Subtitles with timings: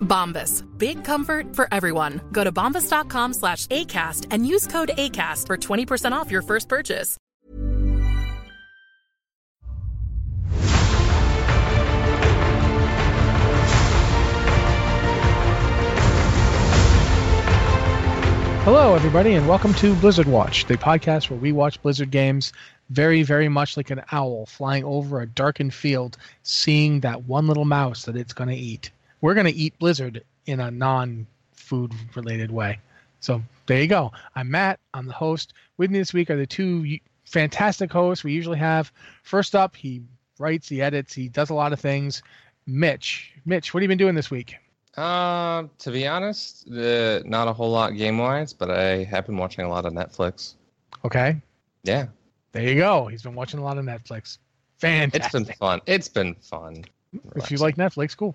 [0.00, 0.64] Bombas.
[0.78, 2.20] Big comfort for everyone.
[2.32, 7.16] Go to bombas.com slash ACAST and use code ACAST for 20% off your first purchase.
[18.64, 22.52] Hello, everybody, and welcome to Blizzard Watch, the podcast where we watch Blizzard games
[22.90, 27.64] very, very much like an owl flying over a darkened field, seeing that one little
[27.64, 28.90] mouse that it's going to eat.
[29.20, 32.78] We're going to eat Blizzard in a non food related way.
[33.20, 34.12] So there you go.
[34.34, 34.80] I'm Matt.
[34.94, 35.52] I'm the host.
[35.76, 38.92] With me this week are the two fantastic hosts we usually have.
[39.22, 40.02] First up, he
[40.38, 42.22] writes, he edits, he does a lot of things.
[42.66, 43.32] Mitch.
[43.44, 44.56] Mitch, what have you been doing this week?
[44.96, 49.36] Uh, to be honest, uh, not a whole lot game wise, but I have been
[49.36, 50.54] watching a lot of Netflix.
[51.04, 51.40] Okay.
[51.84, 52.06] Yeah.
[52.52, 53.06] There you go.
[53.06, 54.38] He's been watching a lot of Netflix.
[54.78, 55.22] Fantastic.
[55.22, 55.80] It's been fun.
[55.86, 56.84] It's been fun.
[57.36, 58.34] If you like Netflix, cool.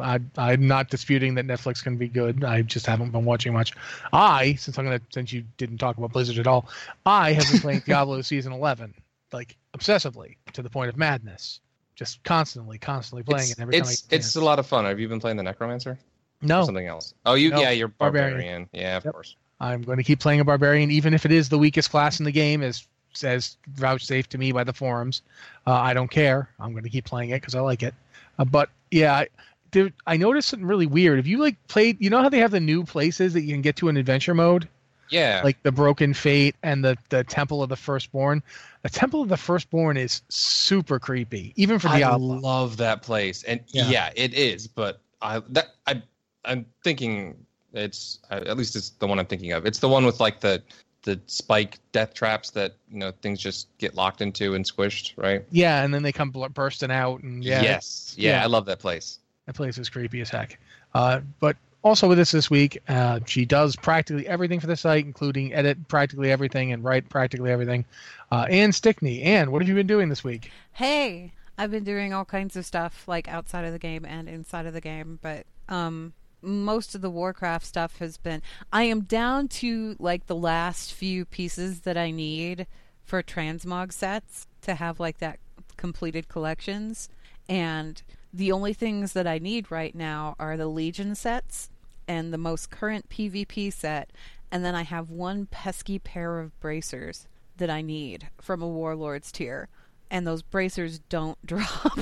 [0.00, 2.44] I, I'm not disputing that Netflix can be good.
[2.44, 3.72] I just haven't been watching much.
[4.12, 6.68] I, since I'm gonna, since you didn't talk about Blizzard at all,
[7.04, 8.94] I have been playing Diablo season 11,
[9.32, 11.60] like obsessively to the point of madness
[11.94, 13.62] just constantly, constantly playing it's, it.
[13.62, 14.84] Every it's it's a lot of fun.
[14.84, 15.98] Have you been playing the Necromancer?
[16.40, 17.14] No, or something else.
[17.24, 17.60] Oh, you no.
[17.60, 18.32] yeah, you're barbarian.
[18.32, 18.68] barbarian.
[18.72, 19.14] Yeah, of yep.
[19.14, 19.36] course.
[19.60, 22.24] I'm going to keep playing a barbarian, even if it is the weakest class in
[22.24, 25.22] the game, as says vouchsafed to me by the forums.
[25.66, 26.48] Uh, I don't care.
[26.58, 27.94] I'm going to keep playing it because I like it.
[28.38, 29.28] Uh, but yeah, I,
[29.72, 31.18] there, I noticed something really weird.
[31.18, 33.62] If you like played, you know how they have the new places that you can
[33.62, 34.68] get to in adventure mode.
[35.10, 35.42] Yeah.
[35.44, 38.42] Like the Broken Fate and the the Temple of the Firstborn.
[38.82, 42.36] The Temple of the Firstborn is super creepy, even for Diablo.
[42.36, 44.66] I love that place, and yeah, yeah it is.
[44.66, 46.02] But I that I
[46.44, 47.36] I'm thinking
[47.72, 49.66] it's uh, at least it's the one I'm thinking of.
[49.66, 50.62] It's the one with like the
[51.02, 55.44] the spike death traps that you know things just get locked into and squished, right?
[55.50, 57.62] Yeah, and then they come bursting out, and yeah.
[57.62, 58.42] Yes, yeah, yeah.
[58.42, 59.18] I love that place.
[59.46, 60.58] That place is creepy as heck.
[60.94, 65.04] Uh, but also with us this week, uh, she does practically everything for the site,
[65.04, 67.84] including edit practically everything and write practically everything.
[68.30, 69.22] Uh, Anne Stickney.
[69.22, 70.50] Anne, what have you been doing this week?
[70.72, 74.66] Hey, I've been doing all kinds of stuff like outside of the game and inside
[74.66, 78.42] of the game, but um, most of the Warcraft stuff has been.
[78.72, 82.66] I am down to like the last few pieces that I need
[83.04, 85.40] for transmog sets to have like that
[85.76, 87.08] completed collections,
[87.48, 88.02] and
[88.32, 91.70] the only things that I need right now are the Legion sets
[92.08, 94.10] and the most current PvP set,
[94.50, 97.26] and then I have one pesky pair of bracers
[97.58, 99.68] that I need from a Warlords tier,
[100.10, 101.98] and those bracers don't drop.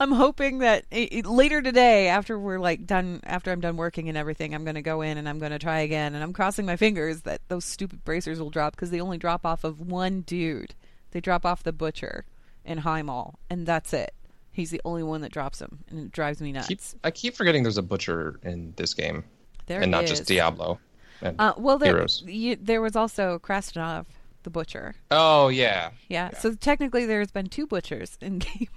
[0.00, 4.16] I'm hoping that it, later today, after we're like done, after I'm done working and
[4.16, 6.14] everything, I'm going to go in and I'm going to try again.
[6.14, 9.44] And I'm crossing my fingers that those stupid bracers will drop because they only drop
[9.44, 10.74] off of one dude.
[11.10, 12.24] They drop off the butcher
[12.64, 13.02] in High
[13.50, 14.14] and that's it.
[14.52, 16.68] He's the only one that drops him, and it drives me nuts.
[16.68, 19.24] Keep, I keep forgetting there's a butcher in this game,
[19.66, 20.10] there and not is.
[20.10, 20.80] just Diablo.
[21.22, 24.06] Uh, well, there, you, there was also Krastanov,
[24.44, 24.94] the butcher.
[25.10, 25.90] Oh yeah.
[26.08, 26.30] yeah.
[26.32, 26.38] yeah.
[26.38, 28.68] So technically, there's been two butchers in game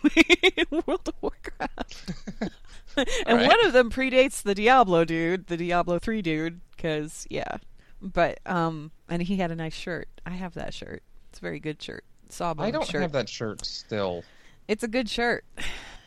[0.58, 2.12] in World of Warcraft,
[2.98, 3.48] and right.
[3.48, 7.58] one of them predates the Diablo dude, the Diablo three dude, because yeah.
[8.02, 10.08] But um, and he had a nice shirt.
[10.26, 11.04] I have that shirt.
[11.30, 12.04] It's a very good shirt.
[12.30, 13.02] Sawbone I don't shirt.
[13.02, 14.24] have that shirt still.
[14.68, 15.46] It's a good shirt.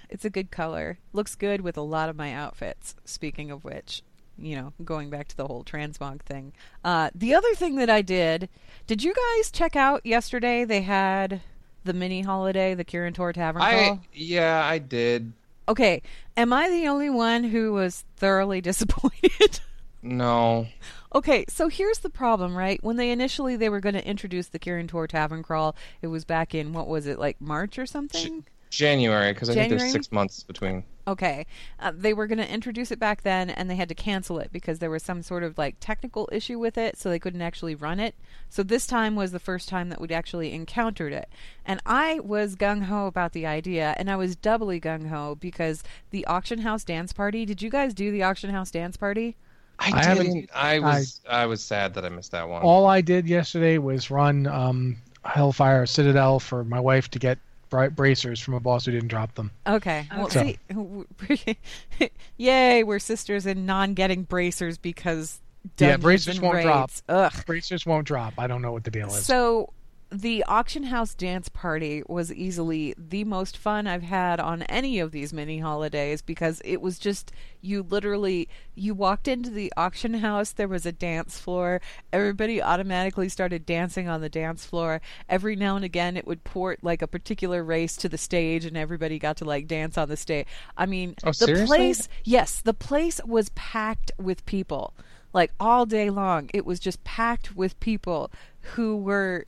[0.08, 0.98] It's a good color.
[1.12, 2.94] Looks good with a lot of my outfits.
[3.04, 4.02] Speaking of which,
[4.38, 6.52] you know, going back to the whole transmog thing.
[6.84, 8.48] Uh, the other thing that I did,
[8.86, 10.64] did you guys check out yesterday?
[10.64, 11.40] They had
[11.84, 15.32] the mini holiday, the Kirin Tor Tavern I yeah, I did.
[15.68, 16.02] Okay,
[16.36, 19.60] am I the only one who was thoroughly disappointed?
[20.02, 20.66] No.
[21.14, 22.82] Okay, so here's the problem, right?
[22.82, 26.24] When they initially they were going to introduce the Kirin Tor Tavern Crawl, it was
[26.24, 28.44] back in what was it like March or something?
[28.70, 30.82] January, because I think there's six months between.
[31.06, 31.46] Okay,
[31.78, 34.50] uh, they were going to introduce it back then, and they had to cancel it
[34.50, 37.76] because there was some sort of like technical issue with it, so they couldn't actually
[37.76, 38.16] run it.
[38.48, 41.28] So this time was the first time that we'd actually encountered it,
[41.64, 45.84] and I was gung ho about the idea, and I was doubly gung ho because
[46.10, 47.44] the auction house dance party.
[47.44, 49.36] Did you guys do the auction house dance party?
[49.78, 50.50] I, I haven't- didn't.
[50.54, 51.20] I was.
[51.28, 52.62] I, was sad that I missed that one.
[52.62, 57.38] All I did yesterday was run um, Hellfire Citadel for my wife to get
[57.70, 59.50] bra- bracers from a boss who didn't drop them.
[59.66, 60.06] Okay.
[60.16, 61.56] Well, So- see,
[62.36, 65.40] yay, we're sisters in non-getting bracers because
[65.78, 66.90] Yeah, bracers won't drop.
[67.08, 67.32] Ugh.
[67.46, 68.34] Bracers won't drop.
[68.38, 69.24] I don't know what the deal is.
[69.24, 69.70] So
[70.14, 75.10] the auction house dance party was easily the most fun I've had on any of
[75.10, 80.52] these mini holidays because it was just you literally you walked into the auction house
[80.52, 81.80] there was a dance floor
[82.12, 86.78] everybody automatically started dancing on the dance floor every now and again it would port
[86.82, 90.16] like a particular race to the stage and everybody got to like dance on the
[90.16, 90.46] stage
[90.76, 91.76] I mean Oh, the seriously?
[91.76, 94.94] place yes the place was packed with people
[95.32, 98.30] like all day long it was just packed with people
[98.74, 99.44] who were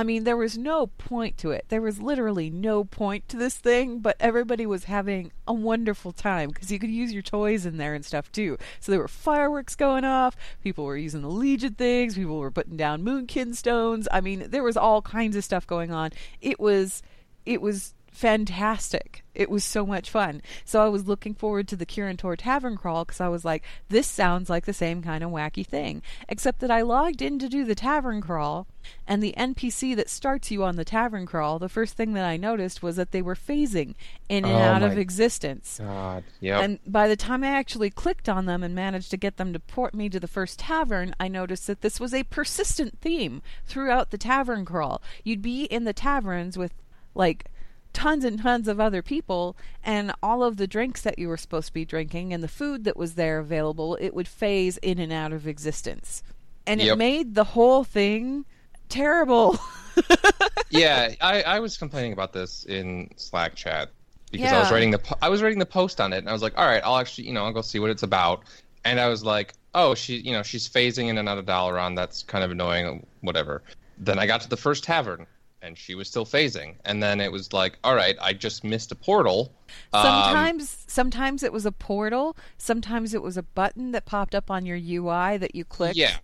[0.00, 1.66] I mean, there was no point to it.
[1.68, 6.48] There was literally no point to this thing, but everybody was having a wonderful time
[6.48, 8.56] because you could use your toys in there and stuff too.
[8.80, 10.38] So there were fireworks going off.
[10.64, 12.14] People were using the Legion things.
[12.14, 14.08] People were putting down Moonkin stones.
[14.10, 16.12] I mean, there was all kinds of stuff going on.
[16.40, 17.02] It was,
[17.44, 19.24] it was fantastic.
[19.34, 20.42] It was so much fun.
[20.64, 23.64] So I was looking forward to the Kirin Tor Tavern Crawl because I was like,
[23.88, 26.02] this sounds like the same kind of wacky thing.
[26.28, 28.66] Except that I logged in to do the Tavern Crawl,
[29.06, 32.36] and the NPC that starts you on the Tavern Crawl, the first thing that I
[32.36, 33.94] noticed was that they were phasing
[34.28, 35.78] in and Oh out of existence.
[35.78, 36.24] God.
[36.40, 36.62] Yep.
[36.62, 39.60] And by the time I actually clicked on them and managed to get them to
[39.60, 44.10] port me to the first tavern, I noticed that this was a persistent theme throughout
[44.10, 45.02] the tavern crawl.
[45.24, 46.74] You'd be in the taverns with
[47.14, 47.49] like
[47.92, 51.68] tons and tons of other people and all of the drinks that you were supposed
[51.68, 55.12] to be drinking and the food that was there available, it would phase in and
[55.12, 56.22] out of existence.
[56.66, 58.44] And it made the whole thing
[58.88, 59.58] terrible.
[60.70, 63.90] yeah, I, I was complaining about this in Slack chat
[64.30, 64.74] because I was Yeah.
[64.74, 66.66] writing the po- I was writing the post on it, and I was like, all
[66.66, 68.44] right, I'll actually you know I'll go see what it's about,
[68.84, 71.96] and I was like, oh, she you know she's phasing in and out of Dalaran.
[71.96, 73.04] That's kind of annoying.
[73.22, 73.62] Whatever.
[73.98, 75.26] Then I got to the first tavern,
[75.62, 78.92] and she was still phasing, and then it was like, all right, I just missed
[78.92, 79.54] a portal.
[79.92, 82.36] Um, Sometimes, sometimes it was a portal.
[82.58, 85.96] Sometimes it was a button that popped up on your UI that you clicked.
[85.96, 86.16] yeah,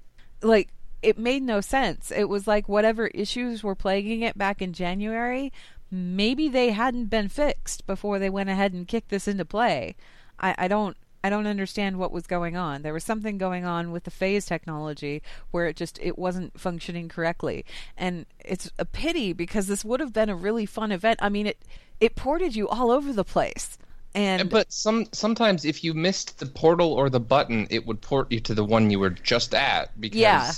[0.42, 0.68] like
[1.02, 2.10] it made no sense.
[2.10, 5.52] It was like whatever issues were plaguing it back in January,
[5.90, 9.94] maybe they hadn't been fixed before they went ahead and kicked this into play.
[10.40, 12.82] I, I don't I don't understand what was going on.
[12.82, 17.08] There was something going on with the phase technology where it just it wasn't functioning
[17.08, 17.64] correctly.
[17.96, 21.18] And it's a pity because this would have been a really fun event.
[21.20, 21.58] I mean it
[21.98, 23.76] it ported you all over the place.
[24.14, 28.30] And but some sometimes if you missed the portal or the button, it would port
[28.30, 30.52] you to the one you were just at because Yeah.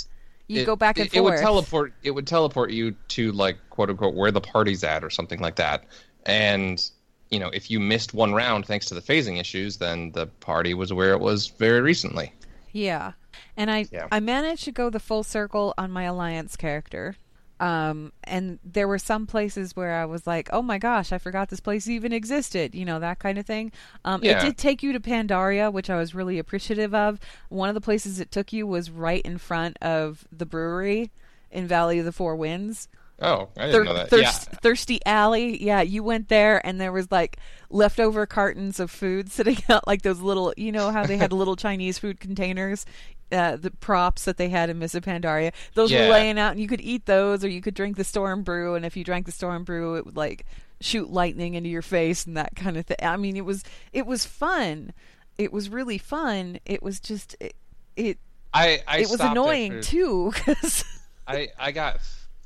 [0.49, 3.57] you it- go back and it, it would teleport it would teleport you to like
[3.71, 5.85] quote unquote where the party's at or something like that
[6.27, 6.91] and
[7.31, 10.75] you know if you missed one round thanks to the phasing issues then the party
[10.75, 12.33] was where it was very recently
[12.73, 13.13] Yeah.
[13.57, 14.07] And I Yeah.
[14.13, 17.17] I managed to go the full circle on my alliance character.
[17.61, 21.49] Um and there were some places where I was like, "Oh my gosh, I forgot
[21.49, 23.73] this place even existed." You know, that kind of thing.
[24.05, 24.39] Um Yeah.
[24.39, 27.19] it did take you to Pandaria, which I was really appreciative of.
[27.49, 31.11] One of the places it took you was right in front of the brewery
[31.51, 32.87] in Valley of the Four Winds.
[33.21, 35.63] Oh i didn't Thir- know that thirst- yeah Thirsty Alley.
[35.63, 37.39] Yeah, you went there and there was like
[37.71, 41.55] leftover cartons of food sitting out, like those little, you know, how they had little
[41.67, 42.85] Chinese food containers,
[43.31, 45.53] uh, the props that they had in Miss Pandaria.
[45.75, 46.07] Those Yeah.
[46.07, 48.75] were laying out and you could eat those or you could drink the storm brew.
[48.75, 50.45] And if you drank the storm brew, it would like
[50.81, 52.97] shoot lightning into your face and that kind of thing.
[53.01, 54.93] I mean, it was, it was fun.
[55.39, 56.59] It was really fun.
[56.67, 57.55] It was just, it,
[57.97, 58.19] it,
[58.55, 60.83] i i it was annoying too because
[61.27, 61.99] i i got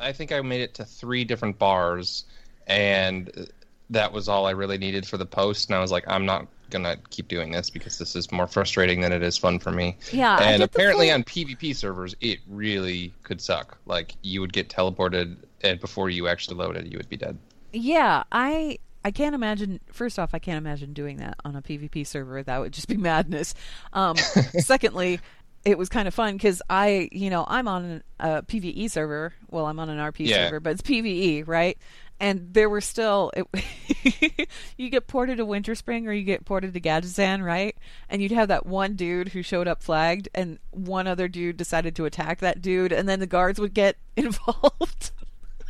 [0.03, 2.25] i think i made it to three different bars
[2.67, 3.49] and
[3.91, 6.47] that was all i really needed for the post and i was like i'm not
[6.71, 9.97] gonna keep doing this because this is more frustrating than it is fun for me
[10.11, 15.37] Yeah, and apparently on pvp servers it really could suck like you would get teleported
[15.63, 17.37] and before you actually loaded you would be dead
[17.73, 19.81] Yeah, I I can't imagine.
[19.91, 22.43] First off, I can't imagine doing that on a PvP server.
[22.43, 23.55] That would just be madness.
[23.93, 25.21] Um, secondly,
[25.65, 29.33] it was kind of fun because I, you know, I'm on a PVE server.
[29.51, 30.37] Well, I'm on an RP Yeah.
[30.37, 31.79] server, but it's PVE, right?
[32.21, 36.81] And there were still, it, you get ported to Winterspring or you get ported to
[36.81, 37.77] Gadgetzan, right?
[38.09, 41.97] And you'd have that one dude who showed up flagged, and one other dude decided
[41.97, 45.11] to attack that dude, and then the guards would get involved.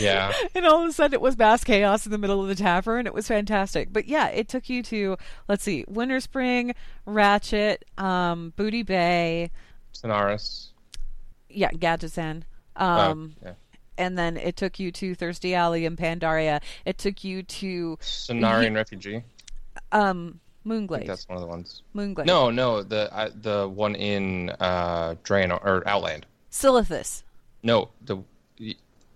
[0.00, 0.32] Yeah.
[0.54, 3.06] and all of a sudden it was mass chaos in the middle of the tavern.
[3.06, 3.92] It was fantastic.
[3.92, 5.16] But yeah, it took you to
[5.48, 6.74] let's see, Winterspring,
[7.06, 9.50] Ratchet, um, Booty Bay,
[9.94, 10.68] Tanaris.
[11.48, 12.42] yeah, Gadgetzan.
[12.76, 13.52] Oh, Um, yeah.
[13.98, 16.62] and then it took you to Thirsty Alley and Pandaria.
[16.86, 19.22] It took you to Cenarion Refugee.
[19.92, 21.06] um, Moonglade.
[21.06, 21.82] that's one of the ones.
[21.94, 22.24] Moonglade.
[22.24, 26.24] No, no, the uh, the one in uh Draenor or Outland.
[26.52, 27.24] Silithus.
[27.64, 28.18] No, the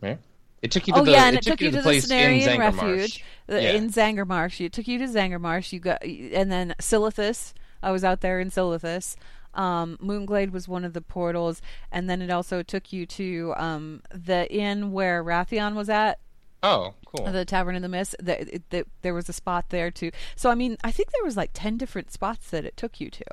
[0.00, 0.18] where?
[0.66, 1.82] It took you to Oh the yeah, and it it took you to the the
[1.82, 2.58] place Cenarion.
[2.58, 3.70] Refuge the, Yeah.
[3.72, 4.64] in Zangarmarsh.
[4.64, 5.72] It took you to Zangarmarsh.
[5.72, 7.52] You got, and then Silithus.
[7.82, 9.16] I was out there in Silithus.
[9.54, 14.02] Um, Moonglade was one of the portals, and then it also took you to um,
[14.12, 16.18] the inn where Wrathion was at,
[16.62, 17.30] Oh, cool.
[17.32, 18.16] the Tavern in the Mist.
[18.20, 20.10] The, it, the, there was a spot there too.
[20.34, 23.08] So I mean, I think there was like ten different spots that it took you
[23.10, 23.24] to,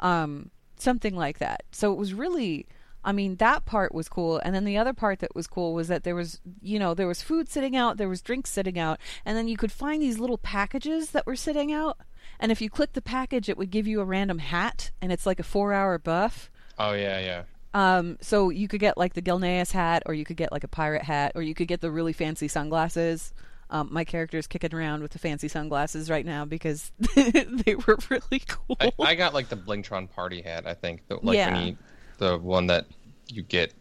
[0.00, 1.62] um, something like that.
[1.70, 2.66] So it was really.
[3.04, 4.38] I mean, that part was cool.
[4.44, 7.08] And then the other part that was cool was that there was, you know, there
[7.08, 10.18] was food sitting out, there was drinks sitting out, and then you could find these
[10.18, 11.98] little packages that were sitting out.
[12.38, 15.26] And if you clicked the package, it would give you a random hat, and it's
[15.26, 16.50] like a four hour buff.
[16.78, 17.42] Oh yeah, yeah.
[17.74, 20.68] Um, so you could get like the Gilneas hat, or you could get like a
[20.68, 23.32] pirate hat, or you could get the really fancy sunglasses.
[23.70, 27.96] Um, my character is kicking around with the fancy sunglasses right now because they were
[28.10, 28.76] really cool.
[28.78, 30.66] I, I got like the Blingtron party hat.
[30.66, 31.54] I think the, like Yeah.
[31.54, 31.78] when
[32.18, 32.86] the one that
[33.28, 33.72] you get,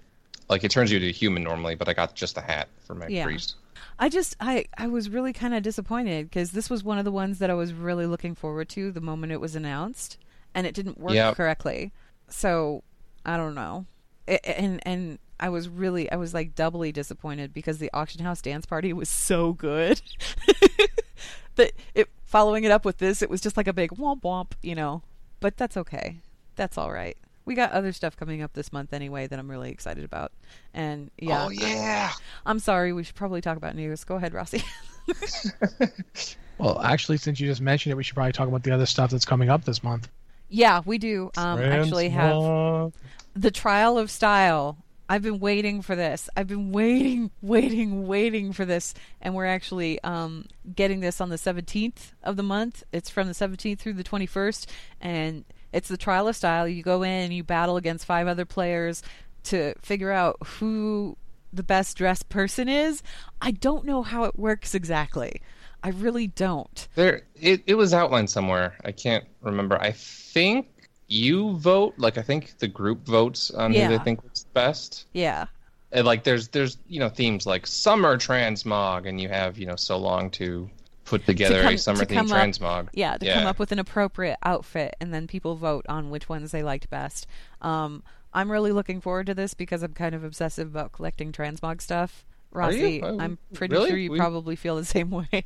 [0.49, 2.95] like it turns you to a human normally, but I got just the hat for
[2.95, 3.25] my Yeah.
[3.25, 3.55] priest.
[3.99, 7.11] I just I I was really kind of disappointed because this was one of the
[7.11, 10.17] ones that I was really looking forward to the moment it was announced,
[10.55, 11.35] and it didn't work Yep.
[11.35, 11.91] correctly.
[12.27, 12.83] So
[13.25, 13.85] I don't know,
[14.27, 18.41] A- and and I was really I was like doubly disappointed because the auction house
[18.41, 20.01] dance party was so good
[21.55, 24.53] that it following it up with this it was just like a big womp womp,
[24.63, 25.01] you know.
[25.39, 26.17] But that's okay.
[26.55, 27.17] That's all right.
[27.45, 30.31] We got other stuff coming up this month anyway that I'm really excited about.
[30.73, 31.45] And yeah.
[31.45, 32.11] Oh yeah.
[32.45, 34.03] I'm sorry, we should probably talk about news.
[34.03, 34.63] Go ahead, Rossi.
[36.61, 39.09] Well, actually, since you just mentioned it, we should probably talk about the other stuff
[39.09, 40.07] that's coming up this month.
[40.47, 42.93] yeah, we do um, actually have
[43.33, 44.77] the Trial of Style.
[45.09, 46.29] I've been waiting for this.
[46.37, 50.45] I've been waiting, waiting, waiting for this, and we're actually um,
[50.75, 52.83] getting this on the 17th of the month.
[52.91, 54.67] It's from the 17th through the 21st,
[55.01, 55.43] and
[55.73, 56.67] it's the Trial of Style.
[56.67, 59.03] You go in and you battle against five other players
[59.45, 61.17] to figure out who
[61.53, 63.03] the best dressed person is.
[63.41, 65.41] I don't know how it works exactly.
[65.83, 66.87] I really don't.
[66.95, 68.75] There, it, it was outlined somewhere.
[68.85, 69.81] I can't remember.
[69.81, 70.67] I think
[71.07, 71.95] you vote.
[71.97, 75.05] Like I think the group votes on who they think was best.
[75.13, 75.47] Yeah.
[75.91, 79.75] And like there's there's you know themes like summer transmog, and you have you know
[79.75, 80.69] so long to
[81.11, 82.89] put together come- a summer to themed come up- transmog.
[82.93, 86.51] Yeah, to come up with an appropriate outfit, and then people vote on which ones
[86.51, 87.27] they liked best.
[87.61, 88.03] Um,
[88.33, 92.25] I'm really looking forward to this because I'm kind of obsessive about collecting transmog stuff.
[92.53, 92.59] Are?
[92.59, 93.89] Rossi, Oh, I'm pretty really?
[93.89, 95.45] sure you We- probably feel the same way.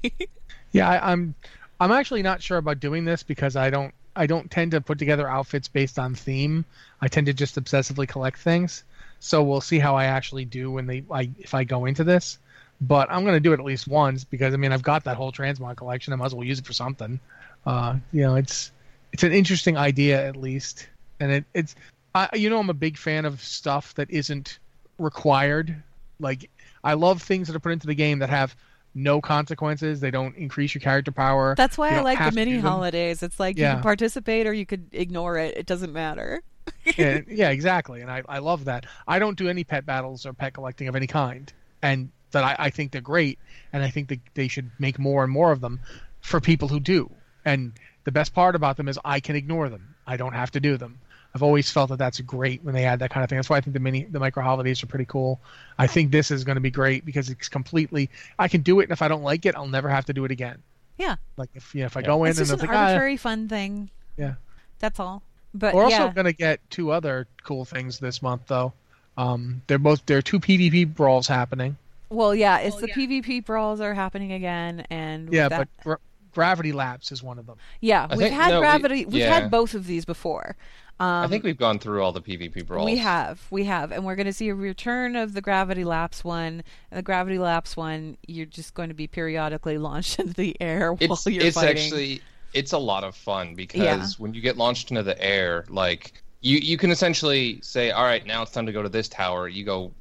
[0.72, 1.36] Yeah, I, I'm
[1.80, 4.98] I'm actually not sure about doing this because I don't I don't tend to put
[4.98, 6.64] together outfits based on theme.
[7.02, 8.84] I tend to just obsessively collect things.
[9.20, 12.40] So we'll see how I actually do when they I, if I go into this.
[12.82, 15.16] But I'm going to do it at least once because I mean I've got that
[15.16, 16.14] whole transmog collection.
[16.14, 17.20] I might as well use it for something.
[17.66, 18.72] Uh, you know, it's
[19.14, 20.88] it's an interesting idea at least,
[21.20, 21.76] and it, it's
[22.14, 24.60] I you know I'm a big fan of stuff that isn't
[24.98, 25.82] required.
[26.20, 26.50] Like
[26.84, 28.56] I love things that are put into the game that have
[28.94, 30.00] no consequences.
[30.00, 31.56] They don't increase your character power.
[31.56, 33.24] That's why I like the mini holidays.
[33.24, 35.58] It's like you can participate or you could ignore it.
[35.58, 36.42] It doesn't matter.
[36.98, 38.02] yeah, yeah, exactly.
[38.02, 38.86] And I, I love that.
[39.08, 41.52] I don't do any pet battles or pet collecting of any kind.
[41.82, 43.40] And that I, I think they're great.
[43.74, 45.80] And I think that they should make more and more of them
[46.22, 47.10] for people who do.
[47.44, 47.74] And
[48.04, 49.96] the best part about them is I can ignore them.
[50.08, 51.00] I don't have to do them.
[51.34, 53.38] I've always felt that that's great when they add that kind of thing.
[53.38, 55.42] That's why I think the mini, the micro holidays are pretty cool.
[55.78, 58.10] I think this is going to be great because it's completely.
[58.40, 60.24] I can do it, and if I don't like it, I'll never have to do
[60.24, 60.64] it again.
[60.98, 61.18] Yeah.
[61.36, 62.84] Like if you know, if I go in It's and just it's an like, ah,
[62.84, 63.90] arbitrary fun thing.
[64.16, 64.36] yeah.
[64.80, 65.24] That's all.
[65.54, 66.04] But We're yeah.
[66.04, 68.74] also going to get two other cool things this month, though.
[69.18, 71.78] Um, they're both there are two PvP brawls happening.
[72.16, 76.00] Well, yeah, oh, it's the PvP brawls are happening again, and Yeah, that, but gra-
[76.34, 77.58] Gravity Lapse is one of them.
[77.82, 79.06] yeah, I we've think- had no, gravity.
[79.06, 79.34] we've yeah.
[79.42, 80.56] had both of these before.
[80.98, 82.86] I um, think we've gone through all the PvP brawls.
[82.86, 86.24] We have, we have, and we're going to see a return of the Gravity Lapse
[86.24, 86.64] one.
[86.90, 90.94] And the Gravity Lapse one, you're just going to be periodically launched into the air
[90.94, 91.84] while It's you're it's fighting.
[91.84, 92.22] actually
[92.54, 94.08] it's a lot of fun because Yeah.
[94.18, 98.26] when you get launched into the air, like you you can essentially say, all right,
[98.26, 99.50] now it's time to go to this tower.
[99.50, 99.92] You go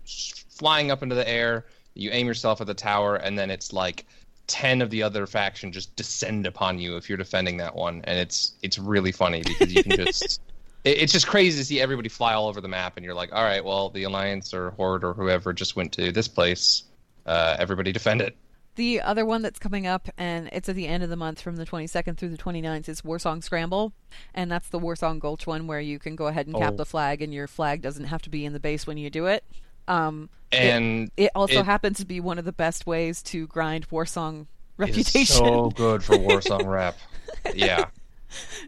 [0.48, 1.66] flying up into the air.
[1.94, 4.04] You aim yourself at the tower, and then it's like
[4.46, 8.18] ten of the other faction just descend upon you if you're defending that one, and
[8.18, 10.40] it's it's really funny because you can just.
[10.84, 13.32] it- It's just crazy to see everybody fly all over the map, and you're like,
[13.32, 16.82] all right, well, the Alliance or Horde or whoever just went to this place.
[17.26, 18.36] Uh, everybody defend it.
[18.76, 21.54] The other one that's coming up, and it's at the end of the month from
[21.56, 23.92] the 22nd through the 29th, is Warsong Scramble.
[24.34, 26.76] And that's the Warsong Gulch one where you can go ahead and cap Oh.
[26.76, 29.26] the flag, and your flag doesn't have to be in the base when you do
[29.26, 29.44] it.
[29.88, 33.88] Um, And it, also it- happens to be one of the best ways to grind
[33.90, 34.46] Warsong It
[34.78, 35.20] reputation.
[35.22, 36.96] is so good for Warsong rep.
[37.54, 37.86] Yeah.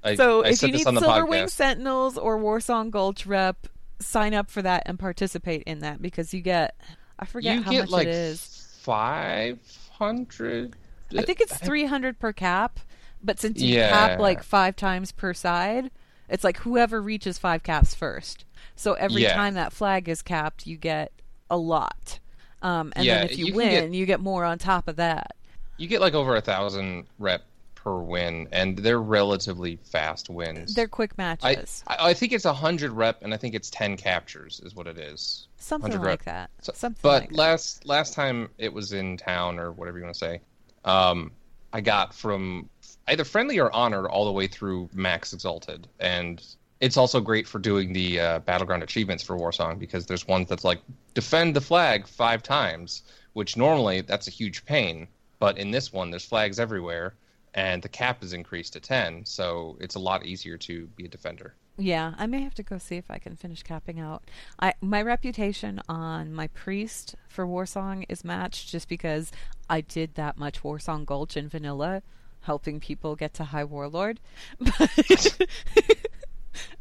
[0.05, 1.51] I, so I if you need Silverwing.
[1.51, 3.67] Sentinels or Warsong Gulch rep,
[4.01, 6.75] sign up for that and participate in that because you get
[7.19, 8.69] I forget you how get much like it is.
[8.81, 9.59] five
[9.93, 10.77] hundred.
[11.17, 12.81] I think it's 300 per cap,
[13.23, 13.91] but since you Yeah.
[13.91, 15.91] cap like five times per side,
[16.29, 18.45] it's like whoever reaches five caps first.
[18.75, 19.35] So every Yeah.
[19.35, 21.13] time that flag is capped, you get
[21.51, 22.19] a lot.
[22.63, 24.97] Um, and Yeah, then if you, you win, get- you get more on top of
[24.97, 25.37] that.
[25.77, 27.43] You get like over a thousand rep
[27.75, 30.75] per win, and they're relatively fast wins.
[30.75, 31.85] They're quick matches.
[31.87, 34.87] I I think it's a hundred rep, and I think it's ten captures is what
[34.87, 35.47] it is.
[35.59, 36.23] Something like rep.
[36.25, 36.51] that.
[36.63, 37.37] So- Something but like that.
[37.37, 40.41] last last time it was in town or whatever you want to say,
[40.85, 41.31] um,
[41.73, 42.69] I got from
[43.07, 46.43] either friendly or honored all the way through max exalted, and
[46.81, 50.65] it's also great for doing the uh, battleground achievements for Warsong because there's ones that's
[50.65, 50.81] like
[51.15, 53.03] defend the flag five times,
[53.33, 57.15] which normally that's a huge pain, but in this one there's flags everywhere.
[57.55, 61.09] And the cap is increased to 10, so it's a lot easier to be a
[61.09, 61.55] defender.
[61.79, 64.25] Yeah, I may have to go see if I can finish capping out.
[64.61, 69.33] I my reputation on my priest for Warsong is matched just because
[69.71, 72.03] I did that much Warsong Gulch in vanilla,
[72.43, 74.21] helping people get to High Warlord.
[74.59, 75.49] But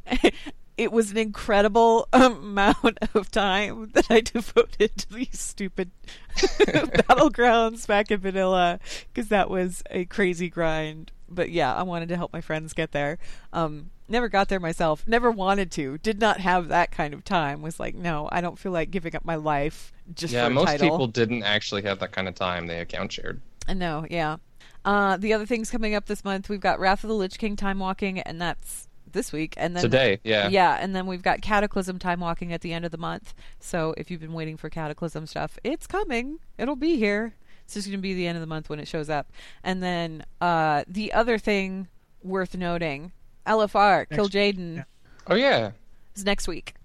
[0.78, 5.92] it was an incredible amount of time that I devoted to these stupid
[6.36, 8.80] battlegrounds back in vanilla
[9.14, 11.12] because that was a crazy grind.
[11.28, 13.18] But yeah, I wanted to help my friends get there.
[13.52, 15.08] Um, never got there myself.
[15.08, 15.98] Never wanted to.
[15.98, 17.62] Did not have that kind of time.
[17.62, 20.56] Was like, no, I don't feel like giving up my life just yeah, for a
[20.56, 20.62] title.
[20.62, 20.90] Yeah, most title.
[20.92, 22.68] people didn't actually have that kind of time.
[22.68, 23.42] They account shared.
[23.74, 24.38] No, yeah.
[24.84, 27.56] Uh, the other things coming up this month, we've got Wrath of the Lich King
[27.56, 28.85] time walking, and that's
[29.16, 29.56] this week.
[29.58, 30.48] And then Today, yeah.
[30.50, 33.34] yeah, and then we've got Cataclysm time walking at the end of the month.
[33.60, 36.38] So if you've been waiting for Cataclysm stuff, it's coming.
[36.60, 37.34] It'll be here.
[37.64, 39.32] It's just going to be the end of the month when it shows up.
[39.64, 41.88] And then uh, the other thing
[42.22, 43.12] worth noting,
[43.48, 44.86] LFR Kil'jaeden
[45.26, 45.72] Oh yeah.
[46.16, 46.76] is next week.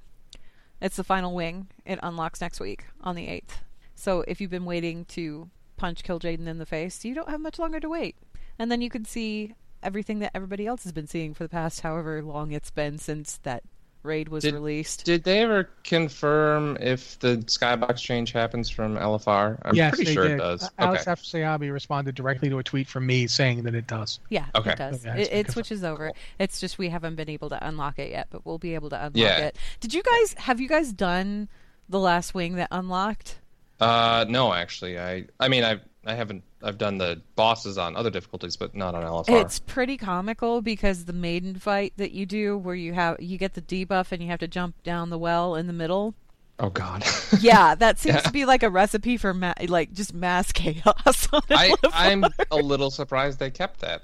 [0.80, 1.68] It's the final wing.
[1.84, 3.58] It unlocks next week on the 8th.
[3.94, 7.58] So if you've been waiting to punch Kil'jaeden in the face, you don't have much
[7.58, 8.16] longer to wait.
[8.58, 11.80] And then you can see everything that everybody else has been seeing for the past
[11.80, 13.62] however long it's been since that
[14.02, 15.04] raid was Did- released.
[15.04, 19.58] Did they ever confirm if the skybox change happens from LFR?
[19.62, 20.34] I'm yes, pretty they sure did.
[20.36, 20.64] it does.
[20.64, 21.12] Uh, Alex okay.
[21.20, 24.18] Afrasiabi responded directly to a tweet from me saying that it does.
[24.30, 24.70] yeah, Okay.
[24.72, 25.04] it does.
[25.04, 25.52] Yeah, it, it's been it confirmed.
[25.66, 26.12] switches over.
[26.38, 28.96] It's just we haven't been able to unlock it yet, but we'll be able to
[28.96, 29.36] unlock Yeah.
[29.38, 29.56] it.
[29.80, 31.48] Did you guys have you guys done
[31.90, 33.38] the last wing that unlocked?
[33.80, 38.10] Uh, no, actually, I I mean I I haven't I've done the bosses on other
[38.10, 39.40] difficulties, but not on LFR.
[39.42, 43.54] It's pretty comical because the maiden fight that you do, where you have you get
[43.54, 46.14] the debuff and you have to jump down the well in the middle.
[46.58, 47.04] Oh God.
[47.40, 48.20] Yeah, that seems Yeah.
[48.22, 51.26] to be like a recipe for ma- like just mass chaos.
[51.50, 54.02] I, I'm a little surprised they kept that.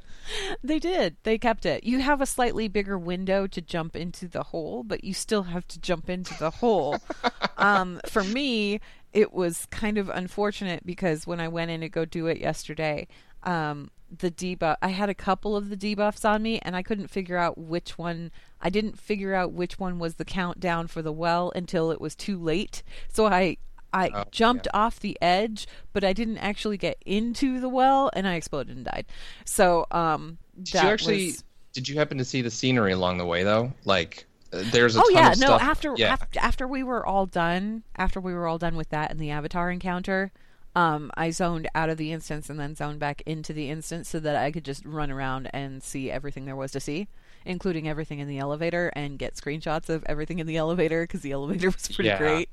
[0.65, 1.17] They did.
[1.25, 1.85] They kept it.
[1.85, 5.69] You have a slightly bigger window to jump into the hole, but you still have
[5.69, 6.97] to jump into the hole.
[7.59, 8.81] um, for me,
[9.17, 13.09] it was kind of unfortunate because when I went in to go do it yesterday,
[13.45, 17.09] um, the debuff, I had a couple of the debuffs on me, and I couldn't
[17.09, 18.31] figure out which one.
[18.61, 22.15] I didn't figure out which one was the countdown for the well until it was
[22.15, 22.83] too late.
[23.09, 23.57] So I.
[23.93, 28.29] I Oh, jumped off the edge, but I didn't actually get into the well, and
[28.29, 29.07] I exploded and died.
[29.47, 31.27] So, um, Did that you actually?
[31.29, 33.73] was- Did you happen to see the scenery along the way though?
[33.87, 35.47] Like, there's a oh ton yeah, of no.
[35.47, 35.63] stuff.
[35.63, 36.13] After, yeah.
[36.13, 39.31] after after we were all done, after we were all done with that and the
[39.31, 40.33] avatar encounter,
[40.75, 44.21] um, I zoned out of the instance and then zoned back into the instance so
[44.21, 47.09] that I could just run around and see everything there was to see,
[47.45, 51.33] including everything in the elevator and get screenshots of everything in the elevator because the
[51.33, 52.19] elevator was pretty Yeah.
[52.19, 52.49] great.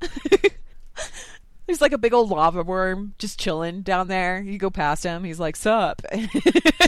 [1.66, 4.40] There's like a big old lava worm just chilling down there.
[4.40, 6.00] You go past him, he's like, "Sup."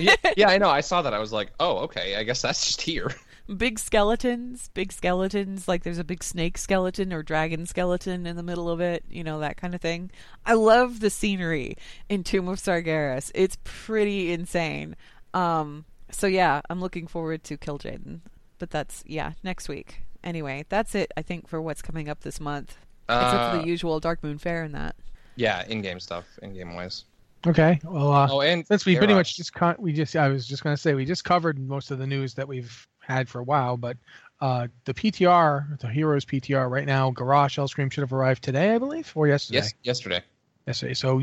[0.01, 0.71] yeah, yeah, I know.
[0.71, 1.13] I saw that.
[1.13, 2.17] I was like, oh, okay.
[2.17, 3.15] I guess that's just here.
[3.57, 5.67] Big skeletons, big skeletons.
[5.67, 9.05] Like there's a big snake skeleton or dragon skeleton in the middle of it.
[9.11, 10.11] You know that kind of thing.
[10.47, 11.77] I love the scenery
[12.09, 13.33] in Tomb of Sargeras.
[13.35, 14.95] It's pretty insane.
[15.35, 18.21] Um, so yeah, I'm looking forward to Kil'jaeden.
[18.59, 20.03] But that's yeah next week.
[20.23, 21.11] Anyway, that's it.
[21.17, 22.77] I think for what's coming up this month,
[23.09, 24.95] uh, except for the usual Darkmoon Faire and that.
[25.37, 27.05] Yeah, in-game stuff, in-game wise.
[27.47, 27.81] Okay.
[27.85, 30.63] Well, uh, oh, and since we pretty much just con- we just I was just
[30.63, 33.45] going to say we just covered most of the news that we've had for a
[33.45, 33.97] while, but
[34.41, 38.79] uh, the PTR, the Heroes PTR right now, Garrosh Hellscream should have arrived today, I
[38.79, 39.59] believe, or yesterday.
[39.59, 40.23] Yes, yesterday.
[40.67, 40.95] Yesterday.
[40.95, 41.23] So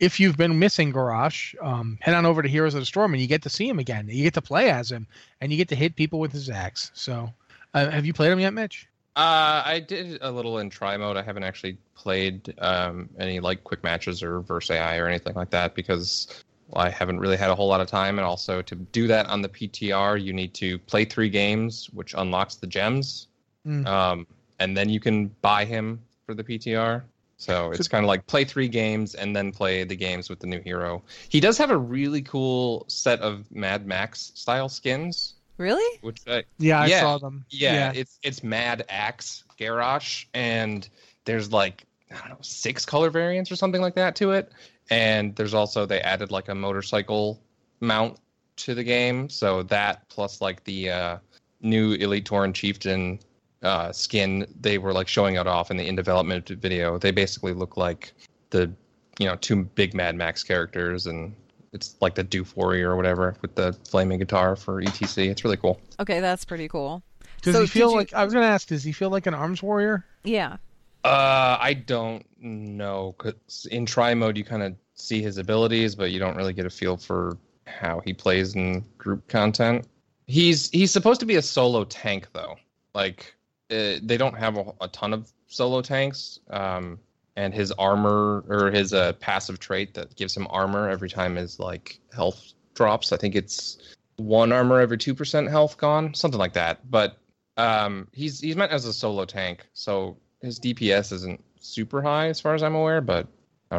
[0.00, 3.22] if you've been missing Garrosh, um, head on over to Heroes of the Storm and
[3.22, 4.06] you get to see him again.
[4.08, 5.06] You get to play as him,
[5.40, 6.90] and you get to hit people with his axe.
[6.94, 7.32] So,
[7.74, 8.86] uh, have you played him yet, Mitch?
[9.16, 11.16] Uh, I did a little in try mode.
[11.16, 15.50] I haven't actually played um, any like quick matches or verse AI or anything like
[15.50, 18.18] that because I haven't really had a whole lot of time.
[18.18, 22.14] And also to do that on the PTR, you need to play three games, which
[22.16, 23.28] unlocks the gems,
[23.66, 23.86] mm.
[23.86, 24.26] um,
[24.58, 27.02] and then you can buy him for the PTR.
[27.38, 30.48] So it's kind of like play three games and then play the games with the
[30.48, 31.04] new hero.
[31.28, 35.34] He does have a really cool set of Mad Max style skins.
[35.56, 35.98] Really?
[36.00, 37.44] Which I, yeah, I saw them.
[37.48, 40.88] Yeah, yeah, it's it's Mad Axe Garrosh, and
[41.24, 44.52] there's like I don't know six color variants or something like that to it.
[44.90, 47.40] And there's also they added like a motorcycle
[47.80, 48.18] mount
[48.56, 51.18] to the game, so that plus like the uh,
[51.60, 53.18] new Elite Tauren Chieftain
[53.62, 56.98] uh, skin they were like showing it off in the in development video.
[56.98, 58.12] They basically look like
[58.50, 58.72] the
[59.18, 61.34] you know two big Mad Max characters and
[61.72, 65.28] it's like the Doof Warrior or whatever with the flaming guitar for ETC.
[65.28, 65.80] It's really cool.
[66.00, 67.02] Okay, that's pretty cool.
[67.42, 68.14] Does so he feel like?
[68.14, 68.68] I was going to ask.
[68.68, 70.04] Does he feel like an arms warrior?
[70.24, 70.56] Yeah.
[71.08, 73.14] Uh, I don't know.
[73.16, 76.66] Cause in try mode, you kind of see his abilities, but you don't really get
[76.66, 79.86] a feel for how he plays in group content.
[80.26, 82.56] He's he's supposed to be a solo tank though.
[82.94, 83.34] Like
[83.70, 86.40] uh, they don't have a, a, ton of solo tanks.
[86.50, 86.98] Um,
[87.36, 91.58] and his armor or his uh, passive trait that gives him armor every time his
[91.58, 93.12] like health drops.
[93.12, 93.78] I think it's
[94.16, 96.90] one armor every two percent health gone, something like that.
[96.90, 97.16] But
[97.56, 102.40] um, he's he's meant as a solo tank, so his DPS isn't super high as
[102.40, 103.00] far as I'm aware.
[103.00, 103.26] But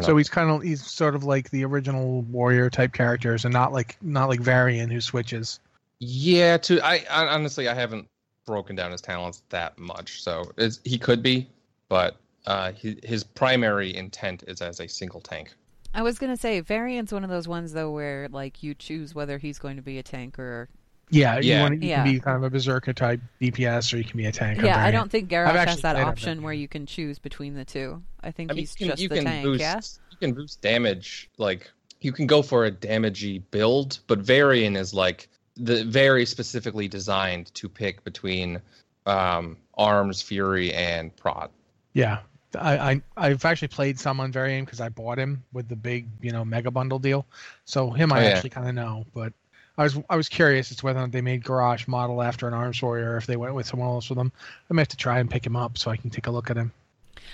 [0.02, 3.72] so he's kind of he's sort of like the original warrior type characters, and not
[3.72, 5.60] like not like Varian who switches.
[5.98, 8.08] Yeah, to I, I honestly I haven't
[8.46, 10.50] broken down his talents that much, so
[10.84, 11.48] he could be,
[11.88, 15.54] but uh, his, his primary intent is as a single tank.
[15.92, 19.38] I was gonna say Varian's one of those ones though where like you choose whether
[19.38, 20.68] he's going to be a tank or
[21.10, 21.62] yeah, you, yeah.
[21.62, 22.04] Want, you yeah.
[22.04, 24.62] can be kind of a berserker type DPS, or you can be a tank.
[24.62, 28.02] Yeah, I don't think Garrosh has that option where you can choose between the two.
[28.22, 29.44] I think I mean, he's can, just the tank.
[29.44, 31.30] Boost, yeah, you can boost damage.
[31.38, 31.70] Like
[32.00, 37.52] you can go for a damagey build, but Varian is like the very specifically designed
[37.54, 38.60] to pick between
[39.06, 41.50] um, arms, fury, and prot.
[41.92, 42.20] Yeah,
[42.58, 46.08] I, I have actually played some on Varian because I bought him with the big
[46.20, 47.26] you know mega bundle deal.
[47.64, 48.28] So him I oh, yeah.
[48.28, 49.32] actually kind of know, but
[49.78, 52.46] I was I was curious as to whether or not they made Garrosh model after
[52.46, 54.32] an Arms Warrior, or if they went with someone else with them.
[54.70, 56.50] I may have to try and pick him up so I can take a look
[56.50, 56.72] at him.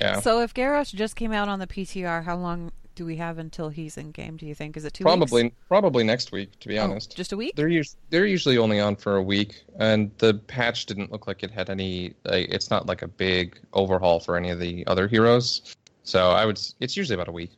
[0.00, 0.20] Yeah.
[0.20, 3.68] So if Garrosh just came out on the PTR, how long do we have until
[3.68, 4.36] he's in game?
[4.36, 5.04] Do you think is it two?
[5.04, 5.56] Probably, weeks?
[5.68, 6.58] probably next week.
[6.60, 7.54] To be oh, honest, just a week.
[7.54, 11.42] They're us- they're usually only on for a week, and the patch didn't look like
[11.42, 12.14] it had any.
[12.24, 15.76] Like, it's not like a big overhaul for any of the other heroes.
[16.02, 16.60] So I would.
[16.80, 17.52] It's usually about a week.